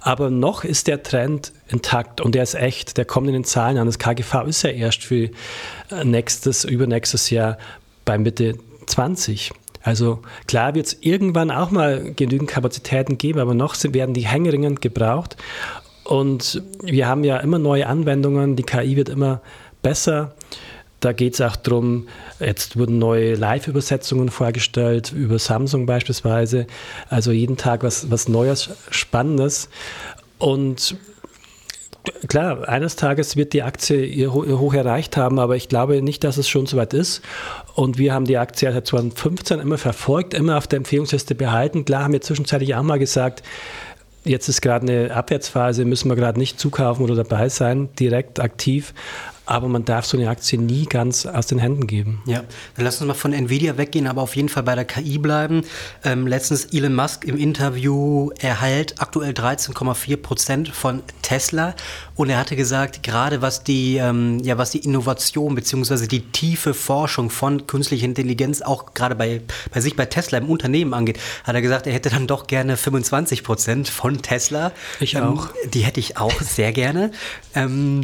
Aber 0.00 0.30
noch 0.30 0.64
ist 0.64 0.86
der 0.86 1.02
Trend 1.02 1.52
intakt 1.68 2.20
und 2.20 2.34
der 2.34 2.42
ist 2.42 2.54
echt. 2.54 2.96
Der 2.96 3.04
kommt 3.04 3.28
in 3.28 3.34
den 3.34 3.44
Zahlen 3.44 3.78
an. 3.78 3.86
Das 3.86 3.98
KGV 3.98 4.46
ist 4.46 4.62
ja 4.62 4.70
erst 4.70 5.04
für 5.04 5.30
äh, 5.90 6.04
nächstes, 6.04 6.64
übernächstes 6.64 7.30
Jahr 7.30 7.58
bei 8.04 8.18
Mitte 8.18 8.58
20. 8.86 9.52
Also 9.82 10.20
klar 10.46 10.74
wird 10.74 10.86
es 10.86 10.98
irgendwann 11.00 11.50
auch 11.50 11.70
mal 11.70 12.12
genügend 12.14 12.50
Kapazitäten 12.50 13.18
geben, 13.18 13.38
aber 13.38 13.54
noch 13.54 13.76
werden 13.82 14.14
die 14.14 14.26
Hängeringen 14.26 14.76
gebraucht. 14.76 15.36
Und 16.04 16.62
wir 16.82 17.06
haben 17.06 17.22
ja 17.22 17.36
immer 17.38 17.58
neue 17.58 17.86
Anwendungen, 17.86 18.56
die 18.56 18.62
KI 18.62 18.96
wird 18.96 19.08
immer 19.08 19.42
besser. 19.82 20.34
Da 21.00 21.12
geht 21.12 21.34
es 21.34 21.40
auch 21.40 21.54
darum, 21.54 22.08
jetzt 22.40 22.76
wurden 22.76 22.98
neue 22.98 23.34
Live-Übersetzungen 23.34 24.30
vorgestellt, 24.30 25.12
über 25.12 25.38
Samsung 25.38 25.86
beispielsweise. 25.86 26.66
Also 27.08 27.30
jeden 27.30 27.56
Tag 27.56 27.84
was, 27.84 28.10
was 28.10 28.26
Neues, 28.26 28.70
Spannendes. 28.90 29.68
Und 30.38 30.96
klar, 32.28 32.68
eines 32.68 32.96
Tages 32.96 33.36
wird 33.36 33.52
die 33.52 33.62
Aktie 33.62 34.04
ihr, 34.04 34.32
Hoch 34.32 34.74
erreicht 34.74 35.16
haben, 35.16 35.38
aber 35.38 35.56
ich 35.56 35.68
glaube 35.68 36.02
nicht, 36.02 36.24
dass 36.24 36.36
es 36.36 36.48
schon 36.48 36.66
so 36.66 36.76
weit 36.76 36.94
ist. 36.94 37.22
Und 37.74 37.98
wir 37.98 38.14
haben 38.14 38.24
die 38.24 38.38
Aktie 38.38 38.72
seit 38.72 38.86
2015 38.86 39.60
immer 39.60 39.78
verfolgt, 39.78 40.34
immer 40.34 40.58
auf 40.58 40.66
der 40.66 40.78
Empfehlungsliste 40.78 41.34
behalten. 41.34 41.84
Klar 41.84 42.04
haben 42.04 42.12
wir 42.12 42.20
zwischenzeitlich 42.20 42.74
auch 42.74 42.82
mal 42.82 42.98
gesagt, 42.98 43.42
jetzt 44.24 44.48
ist 44.48 44.60
gerade 44.60 44.86
eine 44.86 45.14
Abwärtsphase, 45.14 45.84
müssen 45.84 46.08
wir 46.08 46.16
gerade 46.16 46.38
nicht 46.38 46.58
zukaufen 46.60 47.04
oder 47.04 47.14
dabei 47.14 47.48
sein, 47.48 47.88
direkt 47.98 48.40
aktiv 48.40 48.94
aber 49.48 49.68
man 49.68 49.84
darf 49.84 50.04
so 50.04 50.16
eine 50.16 50.28
Aktie 50.28 50.58
nie 50.58 50.84
ganz 50.84 51.26
aus 51.26 51.46
den 51.46 51.58
Händen 51.58 51.86
geben. 51.86 52.22
Ja, 52.26 52.44
dann 52.76 52.84
lass 52.84 53.00
uns 53.00 53.08
mal 53.08 53.14
von 53.14 53.32
Nvidia 53.32 53.78
weggehen, 53.78 54.06
aber 54.06 54.22
auf 54.22 54.36
jeden 54.36 54.48
Fall 54.48 54.62
bei 54.62 54.74
der 54.74 54.84
KI 54.84 55.18
bleiben. 55.18 55.62
Ähm, 56.04 56.26
letztens 56.26 56.66
Elon 56.66 56.94
Musk 56.94 57.24
im 57.24 57.36
Interview 57.36 58.30
erhält 58.38 58.96
aktuell 58.98 59.32
13,4 59.32 60.16
Prozent 60.18 60.68
von 60.68 61.02
Tesla 61.22 61.74
und 62.14 62.30
er 62.30 62.38
hatte 62.38 62.56
gesagt, 62.56 63.02
gerade 63.02 63.42
was 63.42 63.64
die, 63.64 63.96
ähm, 63.96 64.40
ja, 64.40 64.58
was 64.58 64.70
die 64.70 64.78
Innovation 64.78 65.54
bzw. 65.54 66.06
die 66.06 66.20
tiefe 66.20 66.74
Forschung 66.74 67.30
von 67.30 67.66
künstlicher 67.66 68.04
Intelligenz 68.04 68.60
auch 68.60 68.92
gerade 68.94 69.14
bei, 69.14 69.40
bei 69.72 69.80
sich 69.80 69.96
bei 69.96 70.04
Tesla 70.04 70.38
im 70.38 70.50
Unternehmen 70.50 70.94
angeht, 70.94 71.18
hat 71.44 71.54
er 71.54 71.62
gesagt, 71.62 71.86
er 71.86 71.92
hätte 71.92 72.10
dann 72.10 72.26
doch 72.26 72.46
gerne 72.46 72.76
25 72.76 73.44
Prozent 73.44 73.88
von 73.88 74.20
Tesla. 74.20 74.72
Ich 75.00 75.14
ähm, 75.14 75.24
auch. 75.24 75.48
Die 75.72 75.80
hätte 75.80 76.00
ich 76.00 76.16
auch 76.16 76.40
sehr 76.40 76.72
gerne. 76.72 77.12
Ähm, 77.54 78.02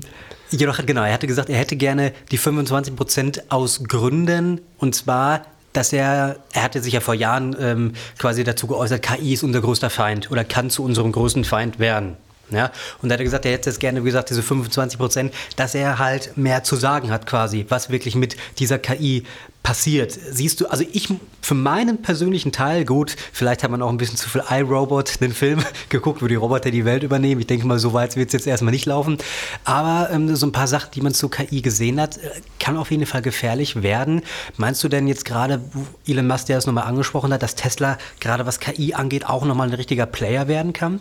Jedoch, 0.51 0.85
genau, 0.85 1.03
er 1.03 1.13
hatte 1.13 1.27
gesagt, 1.27 1.49
er 1.49 1.59
hätte 1.59 1.77
gerne 1.77 2.13
die 2.31 2.39
25 2.39 2.95
Prozent 2.97 3.51
aus 3.51 3.85
Gründen 3.85 4.61
und 4.79 4.95
zwar 4.95 5.47
dass 5.75 5.93
er, 5.93 6.37
er 6.53 6.63
hatte 6.63 6.81
sich 6.81 6.95
ja 6.95 7.01
vor 7.01 7.15
Jahren 7.15 7.57
ähm, 7.59 7.93
quasi 8.19 8.45
dazu 8.45 8.69
geäußert, 8.69 9.03
KI 9.03 9.35
ist 9.35 9.43
unser 9.43 9.61
größter 9.61 9.91
Feind 9.91 10.31
oder 10.31 10.45
kann 10.45 10.71
zu 10.71 10.85
unserem 10.85 11.13
größten 11.13 11.45
Feind 11.45 11.79
werden. 11.81 12.17
Ja, 12.51 12.71
und 13.03 13.09
da 13.09 13.15
hat 13.15 13.21
er 13.21 13.25
gesagt, 13.25 13.47
er 13.47 13.53
hätte 13.53 13.71
es 13.71 13.79
gerne, 13.79 14.03
wie 14.03 14.07
gesagt, 14.07 14.31
diese 14.31 14.43
25 14.43 14.99
Prozent, 14.99 15.35
dass 15.57 15.75
er 15.75 15.99
halt 15.99 16.37
mehr 16.37 16.63
zu 16.63 16.77
sagen 16.77 17.11
hat 17.11 17.27
quasi, 17.27 17.67
was 17.69 17.91
wirklich 17.91 18.15
mit 18.15 18.37
dieser 18.59 18.79
KI 18.79 19.25
passiert. 19.65 20.13
Siehst 20.13 20.61
du, 20.61 20.67
also 20.67 20.85
ich 20.93 21.09
für 21.41 21.55
meinen 21.55 22.03
persönlichen 22.03 22.53
Teil, 22.53 22.85
gut, 22.85 23.17
vielleicht 23.33 23.65
hat 23.65 23.71
man 23.71 23.81
auch 23.81 23.89
ein 23.89 23.97
bisschen 23.97 24.19
zu 24.19 24.29
viel 24.29 24.45
iRobot, 24.49 25.21
den 25.21 25.33
Film, 25.33 25.65
geguckt, 25.89 26.23
wo 26.23 26.27
die 26.27 26.35
Roboter 26.35 26.71
die 26.71 26.85
Welt 26.85 27.03
übernehmen. 27.03 27.41
Ich 27.41 27.47
denke 27.47 27.67
mal, 27.67 27.79
so 27.79 27.95
weit 27.95 28.15
wird 28.15 28.29
es 28.29 28.35
jetzt 28.35 28.47
erstmal 28.47 28.73
nicht 28.73 28.85
laufen. 28.85 29.17
Aber 29.65 30.11
ähm, 30.13 30.37
so 30.37 30.47
ein 30.47 30.53
paar 30.53 30.69
Sachen, 30.69 30.91
die 30.95 31.01
man 31.01 31.15
zu 31.15 31.31
KI 31.31 31.63
gesehen 31.63 31.99
hat, 31.99 32.19
äh, 32.19 32.31
kann 32.61 32.77
auf 32.77 32.91
jeden 32.91 33.07
Fall 33.07 33.23
gefährlich 33.23 33.83
werden. 33.83 34.23
Meinst 34.59 34.85
du 34.85 34.89
denn 34.89 35.09
jetzt 35.09 35.25
gerade, 35.25 35.63
Elon 36.07 36.27
Musk, 36.27 36.47
der 36.47 36.57
das 36.57 36.67
nochmal 36.67 36.85
angesprochen 36.85 37.33
hat, 37.33 37.43
dass 37.43 37.55
Tesla 37.55 37.97
gerade 38.21 38.45
was 38.45 38.61
KI 38.61 38.93
angeht, 38.93 39.27
auch 39.27 39.47
nochmal 39.47 39.69
ein 39.69 39.75
richtiger 39.75 40.05
Player 40.05 40.47
werden 40.47 40.75
kann? 40.75 41.01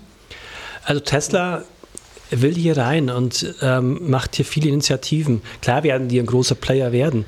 Also 0.85 0.99
Tesla 1.01 1.63
will 2.31 2.55
hier 2.55 2.77
rein 2.77 3.09
und 3.09 3.55
ähm, 3.61 4.09
macht 4.09 4.35
hier 4.35 4.45
viele 4.45 4.69
Initiativen. 4.69 5.41
Klar 5.61 5.83
werden 5.83 6.07
die 6.07 6.19
ein 6.19 6.25
großer 6.25 6.55
Player 6.55 6.91
werden. 6.91 7.25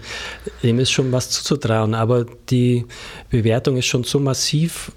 Dem 0.64 0.80
ist 0.80 0.92
schon 0.92 1.12
was 1.12 1.30
zuzutrauen, 1.30 1.94
aber 1.94 2.26
die 2.50 2.86
Bewertung 3.30 3.78
ist 3.78 3.86
schon 3.86 4.04
so 4.04 4.20
massiv 4.20 4.92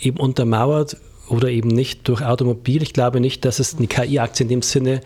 eben 0.00 0.18
untermauert 0.18 0.96
oder 1.28 1.48
eben 1.48 1.68
nicht 1.68 2.08
durch 2.08 2.22
Automobil. 2.22 2.82
Ich 2.82 2.92
glaube 2.92 3.20
nicht, 3.20 3.44
dass 3.44 3.58
es 3.58 3.76
eine 3.76 3.86
KI-Aktie 3.86 4.44
in 4.44 4.48
dem 4.48 4.62
Sinne 4.62 5.00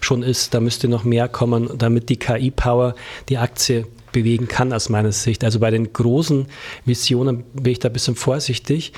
schon 0.00 0.22
ist. 0.22 0.54
Da 0.54 0.60
müsste 0.60 0.88
noch 0.88 1.04
mehr 1.04 1.28
kommen, 1.28 1.70
damit 1.76 2.08
die 2.08 2.16
KI-Power 2.16 2.94
die 3.28 3.38
Aktie 3.38 3.86
bewegen 4.18 4.48
kann 4.48 4.72
aus 4.72 4.88
meiner 4.88 5.12
Sicht. 5.12 5.44
Also 5.44 5.60
bei 5.60 5.70
den 5.70 5.92
großen 5.92 6.46
Visionen 6.84 7.44
bin 7.52 7.72
ich 7.72 7.78
da 7.78 7.88
ein 7.88 7.92
bisschen 7.92 8.16
vorsichtig. 8.16 8.92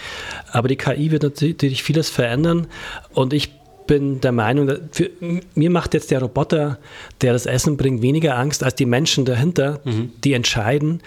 Aber 0.50 0.68
die 0.68 0.76
KI 0.76 1.10
wird 1.10 1.22
natürlich 1.22 1.82
vieles 1.82 2.08
verändern 2.08 2.66
und 3.12 3.32
ich 3.32 3.50
bin 3.86 4.20
der 4.20 4.30
Meinung, 4.30 4.70
für, 4.92 5.10
mir 5.54 5.70
macht 5.70 5.94
jetzt 5.94 6.12
der 6.12 6.20
Roboter, 6.20 6.78
der 7.22 7.32
das 7.32 7.46
Essen 7.46 7.76
bringt, 7.76 8.02
weniger 8.02 8.38
Angst 8.38 8.62
als 8.62 8.76
die 8.76 8.86
Menschen 8.86 9.24
dahinter, 9.24 9.80
mhm. 9.84 10.12
die 10.22 10.32
entscheiden. 10.32 11.02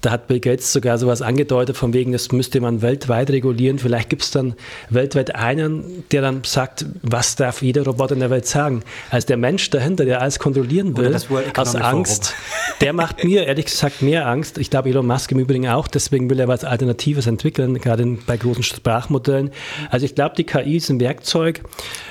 Da 0.00 0.10
hat 0.12 0.28
Bill 0.28 0.40
Gates 0.40 0.72
sogar 0.72 0.96
sowas 0.96 1.20
angedeutet, 1.20 1.76
von 1.76 1.92
wegen, 1.92 2.12
das 2.12 2.32
müsste 2.32 2.60
man 2.60 2.80
weltweit 2.80 3.30
regulieren. 3.30 3.78
Vielleicht 3.78 4.08
gibt 4.08 4.22
es 4.22 4.30
dann 4.30 4.54
weltweit 4.88 5.34
einen, 5.34 6.04
der 6.10 6.22
dann 6.22 6.42
sagt, 6.44 6.86
was 7.02 7.36
darf 7.36 7.60
jeder 7.60 7.84
Roboter 7.84 8.14
in 8.14 8.20
der 8.20 8.30
Welt 8.30 8.46
sagen. 8.46 8.82
Also 9.10 9.26
der 9.26 9.36
Mensch 9.36 9.68
dahinter, 9.68 10.06
der 10.06 10.22
alles 10.22 10.38
kontrollieren 10.38 10.96
will, 10.96 11.14
aus 11.56 11.76
Angst, 11.76 12.34
der 12.80 12.94
macht 12.94 13.24
mir 13.24 13.46
ehrlich 13.46 13.66
gesagt 13.66 14.00
mehr 14.00 14.26
Angst. 14.26 14.56
Ich 14.56 14.70
glaube, 14.70 14.88
Elon 14.88 15.06
Musk 15.06 15.32
im 15.32 15.38
Übrigen 15.38 15.68
auch. 15.68 15.86
Deswegen 15.86 16.30
will 16.30 16.40
er 16.40 16.48
was 16.48 16.64
Alternatives 16.64 17.26
entwickeln, 17.26 17.74
gerade 17.74 18.06
bei 18.26 18.38
großen 18.38 18.62
Sprachmodellen. 18.62 19.50
Also 19.90 20.06
ich 20.06 20.14
glaube, 20.14 20.34
die 20.36 20.44
KI 20.44 20.76
ist 20.76 20.88
ein 20.88 20.98
Werkzeug. 20.98 21.60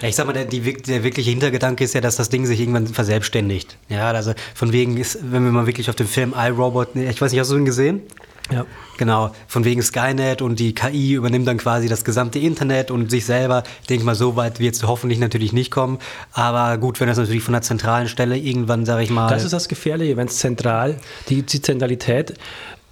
Ja, 0.01 0.10
ich 0.10 0.15
sag 0.15 0.27
mal, 0.27 0.34
der, 0.34 0.46
die, 0.46 0.62
der 0.62 1.03
wirkliche 1.03 1.31
Hintergedanke 1.31 1.84
ist 1.84 1.96
ja, 1.96 2.01
dass 2.01 2.17
das 2.17 2.29
Ding 2.29 2.46
sich 2.46 2.60
irgendwann 2.60 2.86
verselbstständigt. 2.86 3.77
Ja, 3.89 4.12
also 4.12 4.34
von 4.53 4.74
wegen 4.74 4.98
ist, 4.98 5.19
wenn 5.31 5.43
wir 5.43 5.51
mal 5.51 5.65
wirklich 5.65 5.89
auf 5.89 5.96
den 5.96 6.08
Film 6.08 6.36
iRobot, 6.38 6.96
ich 6.96 7.19
weiß 7.19 7.31
nicht, 7.31 7.39
hast 7.39 7.50
du 7.50 7.58
ihn 7.58 7.65
gesehen? 7.65 7.79
Gesehen? 7.80 8.02
Ja. 8.52 8.66
Genau, 8.98 9.32
von 9.48 9.64
wegen 9.64 9.82
Skynet 9.82 10.42
und 10.42 10.60
die 10.60 10.74
KI 10.74 11.14
übernimmt 11.14 11.48
dann 11.48 11.58
quasi 11.58 11.88
das 11.88 12.04
gesamte 12.04 12.40
Internet 12.40 12.92
und 12.92 13.10
sich 13.10 13.26
selber. 13.26 13.64
Ich 13.82 13.88
denke 13.88 14.06
mal, 14.06 14.16
so 14.16 14.36
weit 14.36 14.60
wird 14.60 14.76
es 14.76 14.84
hoffentlich 14.84 15.20
natürlich 15.20 15.54
nicht 15.54 15.72
kommen. 15.72 16.00
Aber 16.34 16.78
gut, 16.78 17.00
wenn 17.00 17.08
das 17.08 17.18
natürlich 17.18 17.44
von 17.44 17.54
der 17.54 17.62
zentralen 17.62 18.10
Stelle 18.10 18.38
irgendwann, 18.38 18.86
sage 18.86 19.04
ich 19.04 19.10
mal. 19.10 19.30
Das 19.30 19.46
ist 19.46 19.54
das 19.54 19.70
Gefährliche, 19.70 20.18
wenn 20.18 20.28
es 20.28 20.40
zentral, 20.40 20.98
die, 21.30 21.44
die 21.44 21.62
Zentralität 21.62 22.34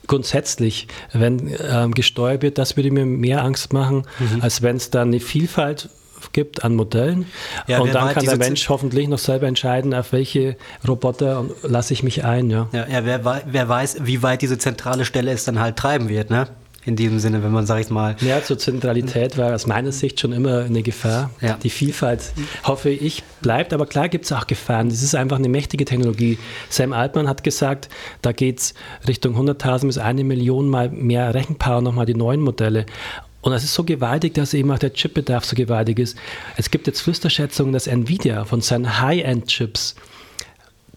grundsätzlich, 0.06 0.88
wenn 1.12 1.54
ähm, 1.70 1.94
gesteuert 1.94 2.42
wird, 2.42 2.58
das 2.58 2.78
würde 2.78 2.92
mir 2.92 3.06
mehr 3.06 3.44
Angst 3.44 3.74
machen, 3.74 4.04
mhm. 4.20 4.42
als 4.42 4.62
wenn 4.62 4.78
es 4.78 4.90
dann 4.90 5.10
eine 5.10 5.20
Vielfalt 5.20 5.90
gibt 6.34 6.64
an 6.64 6.76
Modellen. 6.76 7.26
Ja, 7.68 7.80
und 7.80 7.94
dann 7.94 8.14
kann 8.14 8.26
der 8.26 8.38
Mensch 8.38 8.70
hoffentlich 8.70 9.08
noch 9.08 9.20
selber 9.20 9.48
entscheiden, 9.48 9.94
auf 9.94 10.12
welche 10.12 10.56
Roboter 10.88 11.46
lasse 11.64 11.94
ich 11.94 12.04
mich 12.04 12.24
ein. 12.24 12.50
Ja, 12.50 12.68
ja, 12.72 12.88
ja 12.88 13.06
wer, 13.06 13.44
wer, 13.46 13.70
weiß, 13.70 13.98
wie 14.04 14.24
weit 14.24 14.42
diese 14.42 14.58
zentrale 14.58 15.06
Stelle 15.06 15.32
es 15.32 15.46
dann 15.46 15.60
halt 15.60 15.78
treiben 15.78 16.10
wird, 16.10 16.30
ne? 16.30 16.48
In 16.88 16.96
diesem 16.96 17.20
Sinne, 17.20 17.44
wenn 17.44 17.52
man, 17.52 17.66
sag 17.66 17.82
ich 17.82 17.90
mal. 17.90 18.16
Ja, 18.22 18.42
zur 18.42 18.58
Zentralität 18.58 19.38
war 19.38 19.54
aus 19.54 19.68
meiner 19.68 19.92
Sicht 19.92 20.22
schon 20.22 20.32
immer 20.32 20.60
eine 20.62 20.84
Gefahr. 20.84 21.32
Ja. 21.42 21.58
Die 21.62 21.70
Vielfalt, 21.70 22.32
hoffe 22.64 22.90
ich, 22.90 23.24
bleibt. 23.42 23.74
Aber 23.74 23.86
klar 23.86 24.08
gibt 24.08 24.24
es 24.24 24.32
auch 24.32 24.48
Gefahren. 24.48 24.88
Das 24.88 25.04
ist 25.04 25.14
einfach 25.14 25.36
eine 25.36 25.50
mächtige 25.50 25.84
Technologie. 25.84 26.40
Sam 26.70 26.94
Altman 26.94 27.28
hat 27.28 27.44
gesagt, 27.44 27.90
da 28.22 28.32
geht 28.32 28.60
es 28.60 28.74
Richtung 29.06 29.36
100.000 29.36 29.88
bis 29.88 29.98
eine 29.98 30.24
Million 30.24 30.70
mal 30.70 30.90
mehr 30.90 31.34
Rechenpower, 31.34 31.82
nochmal 31.82 32.06
die 32.06 32.16
neuen 32.16 32.40
Modelle. 32.40 32.86
Und 33.48 33.54
es 33.54 33.64
ist 33.64 33.76
so 33.76 33.86
gewaltig, 33.86 34.34
dass 34.34 34.54
eben 34.54 34.70
auch 34.72 34.78
der 34.78 34.92
Chipbedarf 34.92 35.46
so 35.46 35.56
gewaltig 35.56 36.00
ist. 36.00 36.18
Es 36.58 36.70
gibt 36.70 36.86
jetzt 36.86 37.00
Flüsterschätzungen, 37.00 37.72
dass 37.72 37.88
Nvidia 37.88 38.44
von 38.44 38.60
seinen 38.60 39.00
High-End-Chips 39.00 39.96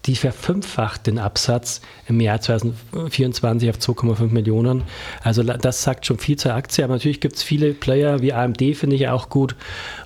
die 0.06 0.16
verfünffacht 0.16 1.06
den 1.06 1.20
Absatz 1.20 1.80
im 2.08 2.20
Jahr 2.20 2.40
2024 2.40 3.70
auf 3.70 3.76
2,5 3.76 4.32
Millionen. 4.32 4.82
Also 5.22 5.44
das 5.44 5.84
sagt 5.84 6.06
schon 6.06 6.18
viel 6.18 6.38
zur 6.38 6.54
Aktie. 6.54 6.82
Aber 6.82 6.94
natürlich 6.94 7.20
gibt 7.20 7.36
es 7.36 7.44
viele 7.44 7.72
Player 7.72 8.20
wie 8.20 8.32
AMD, 8.32 8.58
finde 8.74 8.96
ich 8.96 9.06
auch 9.06 9.28
gut, 9.28 9.54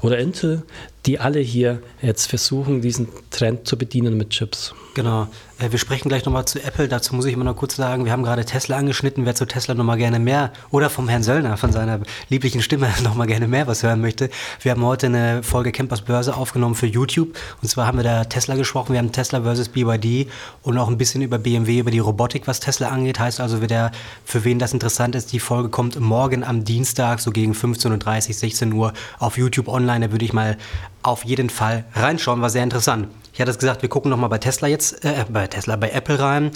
oder 0.03 0.19
Intel, 0.19 0.65
die 1.07 1.21
alle 1.21 1.41
hier 1.41 1.83
jetzt 2.01 2.27
versuchen, 2.27 2.81
diesen 2.81 3.09
Trend 3.31 3.69
zu 3.69 3.77
bedienen 3.77 4.17
mit 4.17 4.31
Chips. 4.31 4.75
Genau. 4.95 5.29
Äh, 5.59 5.71
wir 5.71 5.79
sprechen 5.79 6.09
gleich 6.09 6.25
nochmal 6.25 6.47
zu 6.47 6.63
Apple. 6.63 6.89
Dazu 6.89 7.15
muss 7.15 7.27
ich 7.27 7.35
immer 7.35 7.45
noch 7.45 7.57
kurz 7.57 7.77
sagen, 7.77 8.05
wir 8.05 8.13
haben 8.13 8.23
gerade 8.23 8.45
Tesla 8.45 8.77
angeschnitten. 8.77 9.27
Wer 9.27 9.35
zu 9.35 9.45
Tesla 9.45 9.75
nochmal 9.75 9.99
gerne 9.99 10.19
mehr 10.19 10.53
oder 10.71 10.89
vom 10.89 11.09
Herrn 11.09 11.23
Söllner, 11.23 11.57
von 11.57 11.73
seiner 11.73 12.01
lieblichen 12.29 12.63
Stimme 12.63 12.89
nochmal 13.03 13.27
gerne 13.27 13.49
mehr 13.49 13.67
was 13.67 13.83
hören 13.83 14.01
möchte. 14.01 14.31
Wir 14.63 14.73
haben 14.73 14.85
heute 14.85 15.07
eine 15.07 15.43
Folge 15.43 15.73
Campers 15.73 16.03
Börse 16.03 16.37
aufgenommen 16.37 16.75
für 16.75 16.87
YouTube. 16.87 17.37
Und 17.61 17.69
zwar 17.69 17.87
haben 17.87 17.99
wir 17.99 18.05
da 18.05 18.25
Tesla 18.25 18.55
gesprochen. 18.55 18.93
Wir 18.93 18.99
haben 18.99 19.13
Tesla 19.13 19.43
versus 19.43 19.69
BYD 19.69 20.31
und 20.63 20.79
auch 20.79 20.89
ein 20.89 20.97
bisschen 20.97 21.23
über 21.23 21.39
BMW, 21.39 21.81
über 21.81 21.91
die 21.91 21.99
Robotik, 21.99 22.47
was 22.47 22.61
Tesla 22.61 22.89
angeht. 22.89 23.19
Heißt 23.19 23.41
also, 23.41 23.61
wer 23.61 23.93
für 24.25 24.45
wen 24.45 24.59
das 24.59 24.73
interessant 24.73 25.15
ist, 25.15 25.33
die 25.33 25.41
Folge 25.41 25.69
kommt 25.69 26.01
morgen 26.01 26.45
am 26.45 26.65
Dienstag, 26.65 27.21
so 27.21 27.31
gegen 27.31 27.53
15.30 27.53 28.29
Uhr, 28.29 28.35
16 28.35 28.73
Uhr 28.73 28.93
auf 29.19 29.37
YouTube 29.37 29.69
online. 29.69 30.07
Da 30.07 30.13
würde 30.13 30.25
ich 30.25 30.33
mal 30.33 30.57
auf 31.05 31.25
jeden 31.25 31.51
Fall 31.51 31.85
reinschauen. 31.95 32.41
War 32.41 32.51
sehr 32.51 32.63
interessant. 32.63 33.09
Ich 33.33 33.41
hatte 33.41 33.51
es 33.51 33.59
gesagt, 33.59 33.83
wir 33.83 33.89
gucken 33.89 34.11
nochmal 34.11 34.31
bei 34.31 34.39
Tesla 34.39 34.69
jetzt, 34.69 35.05
äh, 35.05 35.25
bei 35.29 35.47
Tesla, 35.47 35.77
bei 35.77 35.91
Apple 35.91 36.19
rein. 36.19 36.51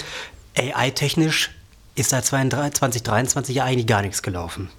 AI-technisch 0.57 1.51
ist 1.95 2.11
seit 2.11 2.25
2023 2.25 3.57
ja 3.57 3.65
eigentlich 3.65 3.87
gar 3.87 4.03
nichts 4.03 4.23
gelaufen. 4.23 4.71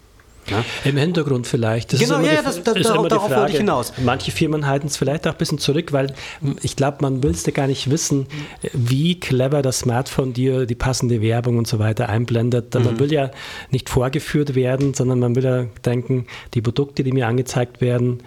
Ja? 0.48 0.64
Im 0.84 0.98
Hintergrund 0.98 1.46
vielleicht. 1.46 1.94
Das 1.94 2.00
genau, 2.00 2.20
ja, 2.22 2.42
das, 2.42 2.64
das, 2.64 2.76
ist 2.76 2.90
darauf, 2.90 3.08
darauf 3.08 3.30
wollte 3.30 3.52
ich 3.52 3.58
hinaus. 3.58 3.94
Manche 4.04 4.32
Firmen 4.32 4.66
halten 4.66 4.88
es 4.88 4.98
vielleicht 4.98 5.28
auch 5.28 5.34
ein 5.34 5.38
bisschen 5.38 5.60
zurück, 5.60 5.94
weil 5.94 6.14
ich 6.62 6.76
glaube, 6.76 6.98
man 7.02 7.22
will 7.22 7.32
es 7.32 7.46
ja 7.46 7.52
gar 7.52 7.68
nicht 7.68 7.92
wissen, 7.92 8.28
wie 8.74 9.20
clever 9.20 9.62
das 9.62 9.80
Smartphone 9.80 10.34
dir 10.34 10.66
die 10.66 10.76
passende 10.76 11.22
Werbung 11.22 11.58
und 11.58 11.68
so 11.68 11.78
weiter 11.78 12.10
einblendet. 12.10 12.74
Mhm. 12.74 12.84
Man 12.84 13.00
will 13.00 13.12
ja 13.12 13.32
nicht 13.70 13.90
vorgeführt 13.90 14.56
werden, 14.56 14.94
sondern 14.94 15.20
man 15.20 15.36
will 15.36 15.44
ja 15.44 15.66
denken, 15.86 16.26
die 16.54 16.62
Produkte, 16.62 17.04
die 17.04 17.12
mir 17.12 17.28
angezeigt 17.28 17.82
werden, 17.82 18.24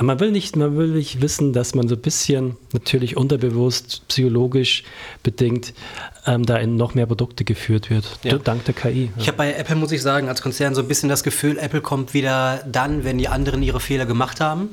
man 0.00 0.20
will 0.20 0.30
nicht, 0.30 0.56
man 0.56 0.76
will 0.76 0.88
nicht 0.88 1.20
wissen, 1.20 1.52
dass 1.52 1.74
man 1.74 1.88
so 1.88 1.96
ein 1.96 2.00
bisschen 2.00 2.56
natürlich 2.72 3.16
unterbewusst, 3.16 4.02
psychologisch 4.08 4.84
bedingt 5.22 5.74
ähm, 6.26 6.44
da 6.46 6.56
in 6.56 6.76
noch 6.76 6.94
mehr 6.94 7.06
Produkte 7.06 7.44
geführt 7.44 7.90
wird, 7.90 8.18
ja. 8.22 8.38
dank 8.38 8.64
der 8.64 8.74
KI. 8.74 9.10
Ich 9.18 9.26
habe 9.26 9.38
bei 9.38 9.52
Apple, 9.54 9.76
muss 9.76 9.92
ich 9.92 10.02
sagen, 10.02 10.28
als 10.28 10.42
Konzern 10.42 10.74
so 10.74 10.82
ein 10.82 10.88
bisschen 10.88 11.08
das 11.08 11.22
Gefühl, 11.22 11.58
Apple 11.58 11.80
kommt 11.80 12.14
wieder 12.14 12.64
dann, 12.70 13.04
wenn 13.04 13.18
die 13.18 13.28
anderen 13.28 13.62
ihre 13.62 13.80
Fehler 13.80 14.06
gemacht 14.06 14.40
haben 14.40 14.70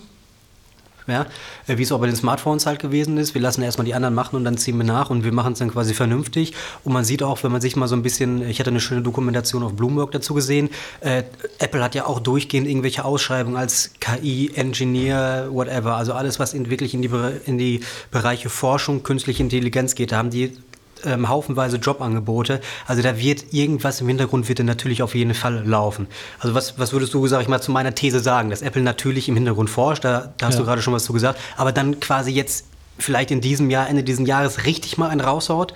ja, 1.07 1.27
wie 1.67 1.81
es 1.81 1.91
auch 1.91 1.99
bei 1.99 2.07
den 2.07 2.15
Smartphones 2.15 2.65
halt 2.65 2.79
gewesen 2.79 3.17
ist. 3.17 3.33
Wir 3.33 3.41
lassen 3.41 3.61
erstmal 3.61 3.85
die 3.85 3.93
anderen 3.93 4.15
machen 4.15 4.35
und 4.35 4.43
dann 4.43 4.57
ziehen 4.57 4.77
wir 4.77 4.85
nach 4.85 5.09
und 5.09 5.23
wir 5.23 5.31
machen 5.31 5.53
es 5.53 5.59
dann 5.59 5.71
quasi 5.71 5.93
vernünftig. 5.93 6.53
Und 6.83 6.93
man 6.93 7.05
sieht 7.05 7.23
auch, 7.23 7.43
wenn 7.43 7.51
man 7.51 7.61
sich 7.61 7.75
mal 7.75 7.87
so 7.87 7.95
ein 7.95 8.03
bisschen, 8.03 8.47
ich 8.47 8.59
hatte 8.59 8.71
eine 8.71 8.79
schöne 8.79 9.01
Dokumentation 9.01 9.63
auf 9.63 9.73
Bloomberg 9.73 10.11
dazu 10.11 10.33
gesehen, 10.33 10.69
äh, 11.01 11.23
Apple 11.59 11.83
hat 11.83 11.95
ja 11.95 12.05
auch 12.05 12.19
durchgehend 12.19 12.67
irgendwelche 12.67 13.05
Ausschreibungen 13.05 13.57
als 13.57 13.91
KI-Engineer, 13.99 15.49
whatever, 15.51 15.95
also 15.95 16.13
alles, 16.13 16.39
was 16.39 16.53
in, 16.53 16.69
wirklich 16.69 16.93
in 16.93 17.01
die, 17.01 17.11
in 17.45 17.57
die 17.57 17.81
Bereiche 18.11 18.49
Forschung, 18.49 19.03
künstliche 19.03 19.43
Intelligenz 19.43 19.95
geht, 19.95 20.11
da 20.11 20.17
haben 20.17 20.29
die 20.29 20.57
ähm, 21.05 21.29
haufenweise 21.29 21.77
Jobangebote. 21.77 22.61
Also 22.87 23.01
da 23.01 23.17
wird 23.17 23.53
irgendwas 23.53 24.01
im 24.01 24.07
Hintergrund 24.07 24.47
wird 24.49 24.59
natürlich 24.59 25.03
auf 25.03 25.15
jeden 25.15 25.33
Fall 25.33 25.65
laufen. 25.65 26.07
Also 26.39 26.55
was, 26.55 26.79
was 26.79 26.93
würdest 26.93 27.13
du, 27.13 27.27
sag 27.27 27.41
ich 27.41 27.47
mal, 27.47 27.61
zu 27.61 27.71
meiner 27.71 27.95
These 27.95 28.19
sagen, 28.19 28.49
dass 28.49 28.61
Apple 28.61 28.81
natürlich 28.81 29.29
im 29.29 29.35
Hintergrund 29.35 29.69
forscht, 29.69 30.03
da, 30.03 30.33
da 30.37 30.47
hast 30.47 30.55
ja. 30.55 30.59
du 30.61 30.65
gerade 30.65 30.81
schon 30.81 30.93
was 30.93 31.03
zu 31.03 31.13
gesagt, 31.13 31.39
aber 31.57 31.71
dann 31.71 31.99
quasi 31.99 32.31
jetzt 32.31 32.65
vielleicht 32.97 33.31
in 33.31 33.41
diesem 33.41 33.69
Jahr, 33.69 33.89
Ende 33.89 34.03
dieses 34.03 34.25
Jahres 34.27 34.65
richtig 34.65 34.97
mal 34.97 35.09
einen 35.09 35.21
raushaut? 35.21 35.73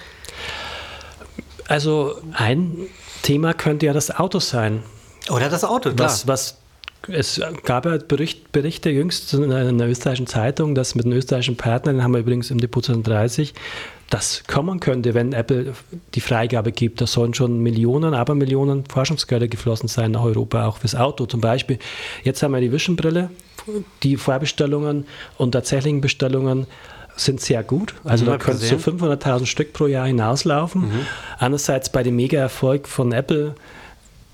Also 1.68 2.16
ein 2.34 2.88
Thema 3.22 3.54
könnte 3.54 3.86
ja 3.86 3.94
das 3.94 4.16
Auto 4.16 4.40
sein. 4.40 4.84
Oder 5.30 5.50
das 5.50 5.64
Auto, 5.64 5.92
klar. 5.92 6.10
Was, 6.10 6.28
was 6.28 6.58
es 7.08 7.42
gab 7.64 7.86
ja 7.86 7.98
Bericht, 7.98 8.52
Berichte 8.52 8.90
jüngst 8.90 9.34
in 9.34 9.52
einer 9.52 9.88
österreichischen 9.88 10.28
Zeitung, 10.28 10.76
dass 10.76 10.96
mit 10.96 11.06
einem 11.06 11.18
österreichischen 11.18 11.58
Partner, 11.58 11.94
den 11.94 12.04
haben 12.04 12.12
wir 12.12 12.20
übrigens 12.20 12.52
im 12.52 12.60
Depot 12.60 12.84
2030, 12.84 13.54
das 14.10 14.44
kommen 14.48 14.80
könnte, 14.80 15.14
wenn 15.14 15.34
Apple 15.34 15.74
die 16.16 16.22
Freigabe 16.22 16.72
gibt. 16.72 17.00
Da 17.00 17.08
sollen 17.08 17.34
schon 17.34 17.60
Millionen, 17.60 18.14
aber 18.14 18.34
Millionen 18.36 18.84
Forschungsgelder 18.86 19.48
geflossen 19.48 19.88
sein 19.88 20.12
nach 20.12 20.24
Europa, 20.24 20.66
auch 20.66 20.78
fürs 20.78 20.96
Auto 20.96 21.26
zum 21.28 21.42
Beispiel. 21.42 21.78
Jetzt 22.24 22.42
haben 22.42 22.54
wir 22.54 22.62
die 22.62 22.72
Vision-Brille 22.72 23.30
die 24.04 24.18
Vorbestellungen 24.18 25.06
und 25.38 25.52
tatsächlichen 25.52 26.02
Bestellungen 26.02 26.68
sind 27.16 27.42
sehr 27.42 27.64
gut. 27.64 27.96
Also 28.04 28.26
da 28.26 28.38
können 28.38 28.58
so 28.58 28.76
500.000 28.76 29.46
Stück 29.46 29.74
pro 29.74 29.88
Jahr 29.88 30.08
hinauslaufen. 30.08 30.82
Mhm. 30.82 31.06
Andererseits 31.38 31.90
bei 31.90 32.02
dem 32.02 32.16
Mega-Erfolg 32.16 32.88
von 32.88 33.12
Apple, 33.12 33.56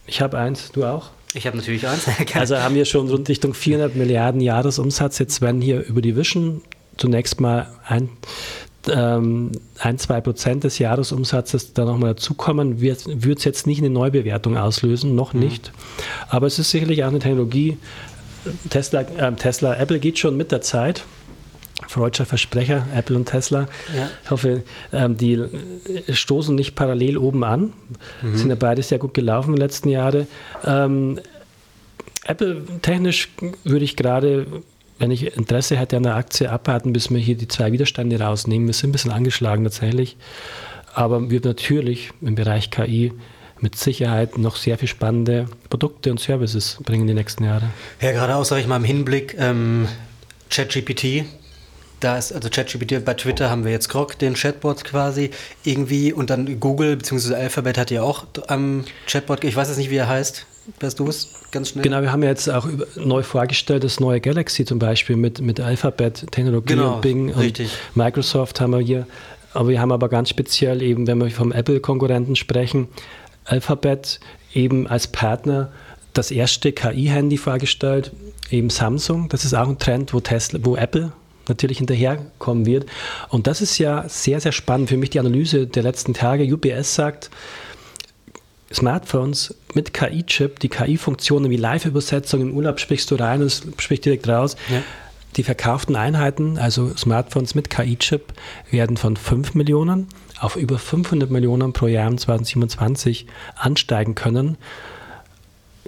ich 0.05 0.21
habe 0.21 0.37
eins, 0.37 0.71
du 0.71 0.85
auch? 0.85 1.09
Ich 1.35 1.45
habe 1.45 1.57
natürlich 1.57 1.85
eins. 1.87 2.07
also 2.33 2.57
haben 2.57 2.75
wir 2.75 2.85
schon 2.85 3.09
rund 3.09 3.27
Richtung 3.27 3.53
400 3.53 3.95
Milliarden 3.95 4.41
Jahresumsatz. 4.41 5.19
Jetzt 5.19 5.41
werden 5.41 5.61
hier 5.61 5.85
über 5.85 6.01
die 6.01 6.15
Vision 6.15 6.61
zunächst 6.97 7.41
mal 7.41 7.67
ein, 7.85 8.09
ähm, 8.89 9.51
ein 9.79 9.97
zwei 9.97 10.21
Prozent 10.21 10.63
des 10.63 10.79
Jahresumsatzes 10.79 11.73
da 11.73 11.83
nochmal 11.83 12.13
dazukommen. 12.13 12.79
Würde 12.79 13.33
es 13.33 13.43
jetzt 13.43 13.67
nicht 13.67 13.79
eine 13.79 13.89
Neubewertung 13.89 14.57
auslösen, 14.57 15.13
noch 15.13 15.33
mhm. 15.33 15.41
nicht. 15.41 15.73
Aber 16.29 16.47
es 16.47 16.57
ist 16.57 16.71
sicherlich 16.71 17.03
auch 17.03 17.09
eine 17.09 17.19
Technologie. 17.19 17.77
Tesla, 18.69 19.01
äh, 19.01 19.33
Tesla, 19.33 19.75
Apple 19.75 19.99
geht 19.99 20.17
schon 20.17 20.37
mit 20.37 20.51
der 20.53 20.61
Zeit 20.61 21.03
freudscher 21.87 22.25
Versprecher, 22.25 22.87
Apple 22.95 23.15
und 23.15 23.25
Tesla. 23.25 23.67
Ja. 23.95 24.09
Ich 24.23 24.31
hoffe, 24.31 24.63
ähm, 24.93 25.17
die 25.17 25.43
stoßen 26.09 26.55
nicht 26.55 26.75
parallel 26.75 27.17
oben 27.17 27.43
an. 27.43 27.73
Mhm. 28.21 28.37
Sind 28.37 28.49
ja 28.49 28.55
beide 28.55 28.81
sehr 28.81 28.97
gut 28.97 29.13
gelaufen 29.13 29.49
in 29.49 29.55
den 29.55 29.61
letzten 29.61 29.89
Jahren. 29.89 30.27
Ähm, 30.65 31.19
Apple 32.25 32.63
technisch 32.81 33.29
würde 33.63 33.85
ich 33.85 33.95
gerade, 33.95 34.47
wenn 34.97 35.11
ich 35.11 35.37
Interesse 35.37 35.77
hätte 35.77 35.97
an 35.97 36.03
der 36.03 36.15
Aktie, 36.15 36.49
abwarten, 36.49 36.93
bis 36.93 37.11
wir 37.11 37.19
hier 37.19 37.35
die 37.35 37.47
zwei 37.47 37.71
Widerstände 37.71 38.19
rausnehmen. 38.19 38.67
Wir 38.67 38.73
sind 38.73 38.89
ein 38.89 38.93
bisschen 38.93 39.11
angeschlagen 39.11 39.63
tatsächlich. 39.63 40.17
Aber 40.93 41.29
wird 41.29 41.45
natürlich 41.45 42.11
im 42.21 42.35
Bereich 42.35 42.71
KI 42.71 43.11
mit 43.59 43.75
Sicherheit 43.75 44.37
noch 44.37 44.55
sehr 44.55 44.77
viel 44.77 44.87
spannende 44.87 45.47
Produkte 45.69 46.11
und 46.11 46.19
Services 46.19 46.77
bringen 46.83 47.01
in 47.01 47.07
die 47.07 47.13
nächsten 47.13 47.43
Jahre. 47.43 47.69
Ja, 48.01 48.11
gerade 48.11 48.35
auch, 48.35 48.45
sage 48.45 48.61
ich 48.61 48.67
mal, 48.67 48.77
im 48.77 48.83
Hinblick 48.83 49.35
ähm, 49.37 49.87
ChatGPT, 50.49 51.25
da 51.99 52.17
ist 52.17 52.31
also 52.31 52.49
ChatGPT, 52.49 53.03
bei 53.03 53.13
Twitter 53.13 53.49
haben 53.49 53.63
wir 53.63 53.71
jetzt 53.71 53.89
Grok, 53.89 54.17
den 54.19 54.33
Chatbot 54.33 54.83
quasi 54.83 55.31
irgendwie 55.63 56.13
und 56.13 56.29
dann 56.29 56.59
Google 56.59 56.95
bzw. 56.97 57.35
Alphabet 57.35 57.77
hat 57.77 57.91
ja 57.91 58.01
auch 58.01 58.25
am 58.47 58.85
Chatbot, 59.07 59.43
ich 59.43 59.55
weiß 59.55 59.69
jetzt 59.69 59.77
nicht, 59.77 59.89
wie 59.89 59.97
er 59.97 60.07
heißt. 60.07 60.45
Weißt 60.79 60.99
du 60.99 61.07
es 61.07 61.29
ganz 61.51 61.69
schnell? 61.69 61.83
Genau, 61.83 62.01
wir 62.01 62.11
haben 62.11 62.23
ja 62.23 62.29
jetzt 62.29 62.49
auch 62.49 62.67
neu 62.95 63.21
vorgestellt, 63.21 63.83
das 63.83 63.99
neue 63.99 64.19
Galaxy 64.19 64.65
zum 64.65 64.79
Beispiel 64.79 65.15
mit, 65.15 65.39
mit 65.39 65.59
Alphabet-Technologie 65.59 66.73
genau, 66.73 66.95
und 66.95 67.01
Bing 67.01 67.31
richtig. 67.31 67.71
und 67.93 68.03
Microsoft 68.03 68.59
haben 68.59 68.71
wir 68.71 68.79
hier. 68.79 69.07
Aber 69.53 69.69
wir 69.69 69.79
haben 69.79 69.91
aber 69.91 70.09
ganz 70.09 70.29
speziell 70.29 70.81
eben, 70.81 71.07
wenn 71.07 71.19
wir 71.19 71.29
vom 71.29 71.51
Apple-Konkurrenten 71.51 72.35
sprechen, 72.35 72.87
Alphabet 73.45 74.19
eben 74.53 74.87
als 74.87 75.07
Partner 75.07 75.71
das 76.13 76.31
erste 76.31 76.71
KI-Handy 76.71 77.37
vorgestellt, 77.37 78.11
eben 78.49 78.69
Samsung. 78.69 79.29
Das 79.29 79.45
ist 79.45 79.53
auch 79.53 79.67
ein 79.67 79.77
Trend, 79.77 80.13
wo 80.13 80.19
Tesla, 80.19 80.59
wo 80.63 80.75
Apple 80.75 81.11
natürlich 81.49 81.79
hinterherkommen 81.79 82.65
wird. 82.65 82.87
Und 83.29 83.47
das 83.47 83.61
ist 83.61 83.77
ja 83.77 84.07
sehr, 84.07 84.39
sehr 84.39 84.51
spannend 84.51 84.89
für 84.89 84.97
mich, 84.97 85.09
die 85.09 85.19
Analyse 85.19 85.67
der 85.67 85.83
letzten 85.83 86.13
Tage. 86.13 86.43
UPS 86.43 86.95
sagt, 86.95 87.29
Smartphones 88.73 89.55
mit 89.73 89.93
KI-Chip, 89.93 90.59
die 90.59 90.69
KI-Funktionen 90.69 91.49
wie 91.49 91.57
Live-Übersetzung 91.57 92.41
im 92.41 92.55
Urlaub 92.55 92.79
sprichst 92.79 93.09
du 93.11 93.15
rein 93.15 93.41
und 93.41 93.47
es 93.47 93.63
spricht 93.77 94.05
direkt 94.05 94.27
raus. 94.27 94.55
Ja. 94.69 94.81
Die 95.35 95.43
verkauften 95.43 95.95
Einheiten, 95.95 96.57
also 96.57 96.95
Smartphones 96.95 97.55
mit 97.55 97.69
KI-Chip, 97.69 98.33
werden 98.71 98.97
von 98.97 99.17
5 99.17 99.53
Millionen 99.53 100.07
auf 100.39 100.55
über 100.55 100.79
500 100.79 101.29
Millionen 101.29 101.73
pro 101.73 101.87
Jahr 101.87 102.07
im 102.07 102.17
2027 102.17 103.27
ansteigen 103.55 104.15
können. 104.15 104.57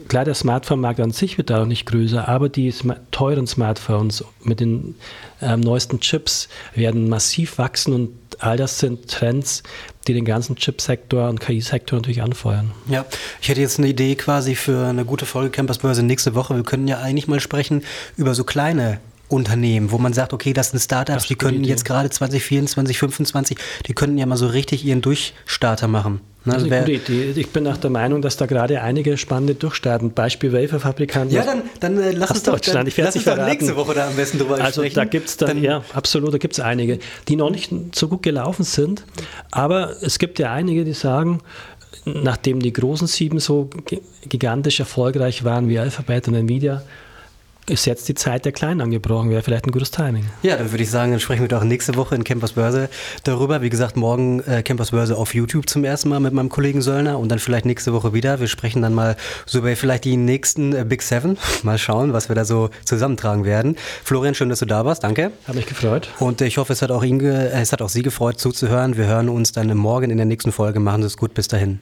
Klar, 0.07 0.25
der 0.25 0.35
Smartphone-Markt 0.35 0.99
an 0.99 1.11
sich 1.11 1.37
wird 1.37 1.49
da 1.49 1.59
noch 1.59 1.65
nicht 1.65 1.85
größer, 1.85 2.27
aber 2.27 2.49
die 2.49 2.73
teuren 3.11 3.47
Smartphones 3.47 4.23
mit 4.43 4.59
den 4.59 4.95
ähm, 5.41 5.59
neuesten 5.59 5.99
Chips 5.99 6.47
werden 6.75 7.09
massiv 7.09 7.57
wachsen 7.57 7.93
und 7.93 8.09
all 8.39 8.57
das 8.57 8.79
sind 8.79 9.09
Trends, 9.09 9.63
die 10.07 10.13
den 10.13 10.25
ganzen 10.25 10.55
Chipsektor 10.55 11.27
und 11.27 11.39
KI-Sektor 11.39 11.99
natürlich 11.99 12.21
anfeuern. 12.21 12.71
Ja, 12.87 13.05
ich 13.41 13.49
hätte 13.49 13.61
jetzt 13.61 13.79
eine 13.79 13.87
Idee 13.87 14.15
quasi 14.15 14.55
für 14.55 14.85
eine 14.85 15.05
gute 15.05 15.25
Folge 15.25 15.49
Campus 15.49 15.79
Börse 15.79 16.03
nächste 16.03 16.35
Woche. 16.35 16.55
Wir 16.55 16.63
können 16.63 16.87
ja 16.87 16.99
eigentlich 16.99 17.27
mal 17.27 17.39
sprechen 17.39 17.83
über 18.15 18.33
so 18.33 18.43
kleine 18.43 18.99
Unternehmen, 19.29 19.91
wo 19.91 19.97
man 19.97 20.13
sagt, 20.13 20.33
okay, 20.33 20.53
das 20.53 20.71
sind 20.71 20.79
Startups, 20.79 21.23
das 21.23 21.27
die 21.27 21.35
könnten 21.35 21.63
jetzt 21.63 21.85
gerade 21.85 22.09
2024, 22.09 22.97
2025, 22.97 23.57
die 23.85 23.93
könnten 23.93 24.17
ja 24.17 24.25
mal 24.25 24.37
so 24.37 24.47
richtig 24.47 24.85
ihren 24.85 25.01
Durchstarter 25.01 25.87
machen. 25.87 26.21
Ne? 26.45 26.53
Das 26.53 26.63
ist 26.63 26.71
eine 26.71 26.79
gute 26.81 26.91
Idee. 26.93 27.33
Ich 27.39 27.49
bin 27.49 27.67
auch 27.67 27.77
der 27.77 27.89
Meinung, 27.89 28.21
dass 28.21 28.37
da 28.37 28.45
gerade 28.45 28.81
einige 28.81 29.17
spannende 29.17 29.55
durchstarten. 29.55 30.13
Beispiel 30.13 30.53
Waferfabrikanten. 30.53 31.35
Ja, 31.35 31.43
dann, 31.43 31.63
dann 31.81 31.97
äh, 31.99 32.11
lass 32.11 32.31
uns 32.31 32.43
doch, 32.43 32.59
dann, 32.59 32.87
ich 32.87 32.95
lass 32.95 33.15
uns 33.15 33.25
doch 33.25 33.37
nächste 33.37 33.75
Woche 33.75 33.93
da 33.93 34.07
am 34.07 34.15
besten 34.15 34.39
drüber 34.39 34.55
also, 34.55 34.81
sprechen. 34.81 34.97
Also 34.97 35.01
da 35.01 35.05
gibt 35.05 35.27
es 35.27 35.37
dann, 35.37 35.49
dann, 35.49 35.63
ja, 35.63 35.83
absolut, 35.93 36.33
da 36.33 36.37
gibt 36.37 36.53
es 36.53 36.61
einige, 36.61 36.99
die 37.27 37.35
noch 37.35 37.49
nicht 37.49 37.71
so 37.93 38.07
gut 38.07 38.23
gelaufen 38.23 38.63
sind. 38.63 39.03
Aber 39.51 40.01
es 40.01 40.19
gibt 40.19 40.39
ja 40.39 40.53
einige, 40.53 40.85
die 40.85 40.93
sagen, 40.93 41.41
nachdem 42.05 42.61
die 42.61 42.71
großen 42.71 43.07
sieben 43.07 43.39
so 43.39 43.69
gigantisch 44.27 44.79
erfolgreich 44.79 45.43
waren 45.43 45.67
wie 45.67 45.79
Alphabet 45.79 46.29
und 46.29 46.35
Nvidia, 46.35 46.81
ist 47.69 47.85
jetzt 47.85 48.07
die 48.07 48.13
Zeit 48.13 48.45
der 48.45 48.51
Kleinen 48.51 48.81
angebrochen, 48.81 49.29
wäre 49.29 49.41
vielleicht 49.41 49.67
ein 49.67 49.71
gutes 49.71 49.91
Timing. 49.91 50.25
Ja, 50.41 50.57
dann 50.57 50.71
würde 50.71 50.83
ich 50.83 50.89
sagen, 50.89 51.11
dann 51.11 51.19
sprechen 51.19 51.41
wir 51.41 51.47
doch 51.47 51.63
nächste 51.63 51.95
Woche 51.95 52.15
in 52.15 52.23
Campers 52.23 52.53
Börse 52.53 52.89
darüber. 53.23 53.61
Wie 53.61 53.69
gesagt, 53.69 53.97
morgen 53.97 54.41
äh, 54.41 54.63
Campers 54.63 54.91
Börse 54.91 55.17
auf 55.17 55.33
YouTube 55.33 55.69
zum 55.69 55.83
ersten 55.83 56.09
Mal 56.09 56.19
mit 56.19 56.33
meinem 56.33 56.49
Kollegen 56.49 56.81
Söllner 56.81 57.19
und 57.19 57.29
dann 57.29 57.39
vielleicht 57.39 57.65
nächste 57.65 57.93
Woche 57.93 58.13
wieder. 58.13 58.39
Wir 58.39 58.47
sprechen 58.47 58.81
dann 58.81 58.93
mal 58.93 59.15
so 59.45 59.59
über 59.59 59.75
vielleicht 59.75 60.05
die 60.05 60.17
nächsten 60.17 60.73
äh, 60.73 60.85
Big 60.85 61.01
Seven. 61.01 61.37
Mal 61.63 61.77
schauen, 61.77 62.13
was 62.13 62.29
wir 62.29 62.35
da 62.35 62.45
so 62.45 62.69
zusammentragen 62.85 63.43
werden. 63.43 63.75
Florian, 64.03 64.35
schön, 64.35 64.49
dass 64.49 64.59
du 64.59 64.65
da 64.65 64.85
warst. 64.85 65.03
Danke. 65.03 65.31
Hat 65.47 65.55
mich 65.55 65.65
gefreut. 65.65 66.09
Und 66.19 66.41
ich 66.41 66.57
hoffe, 66.57 66.73
es 66.73 66.81
hat 66.81 66.91
auch 66.91 67.03
ihn, 67.03 67.19
es 67.19 67.71
hat 67.71 67.81
auch 67.81 67.89
Sie 67.89 68.03
gefreut 68.03 68.39
zuzuhören. 68.39 68.97
Wir 68.97 69.05
hören 69.05 69.29
uns 69.29 69.51
dann 69.51 69.75
morgen 69.75 70.11
in 70.11 70.17
der 70.17 70.25
nächsten 70.25 70.51
Folge. 70.51 70.79
Machen 70.79 71.01
Sie 71.01 71.07
es 71.07 71.17
gut. 71.17 71.33
Bis 71.33 71.47
dahin. 71.47 71.81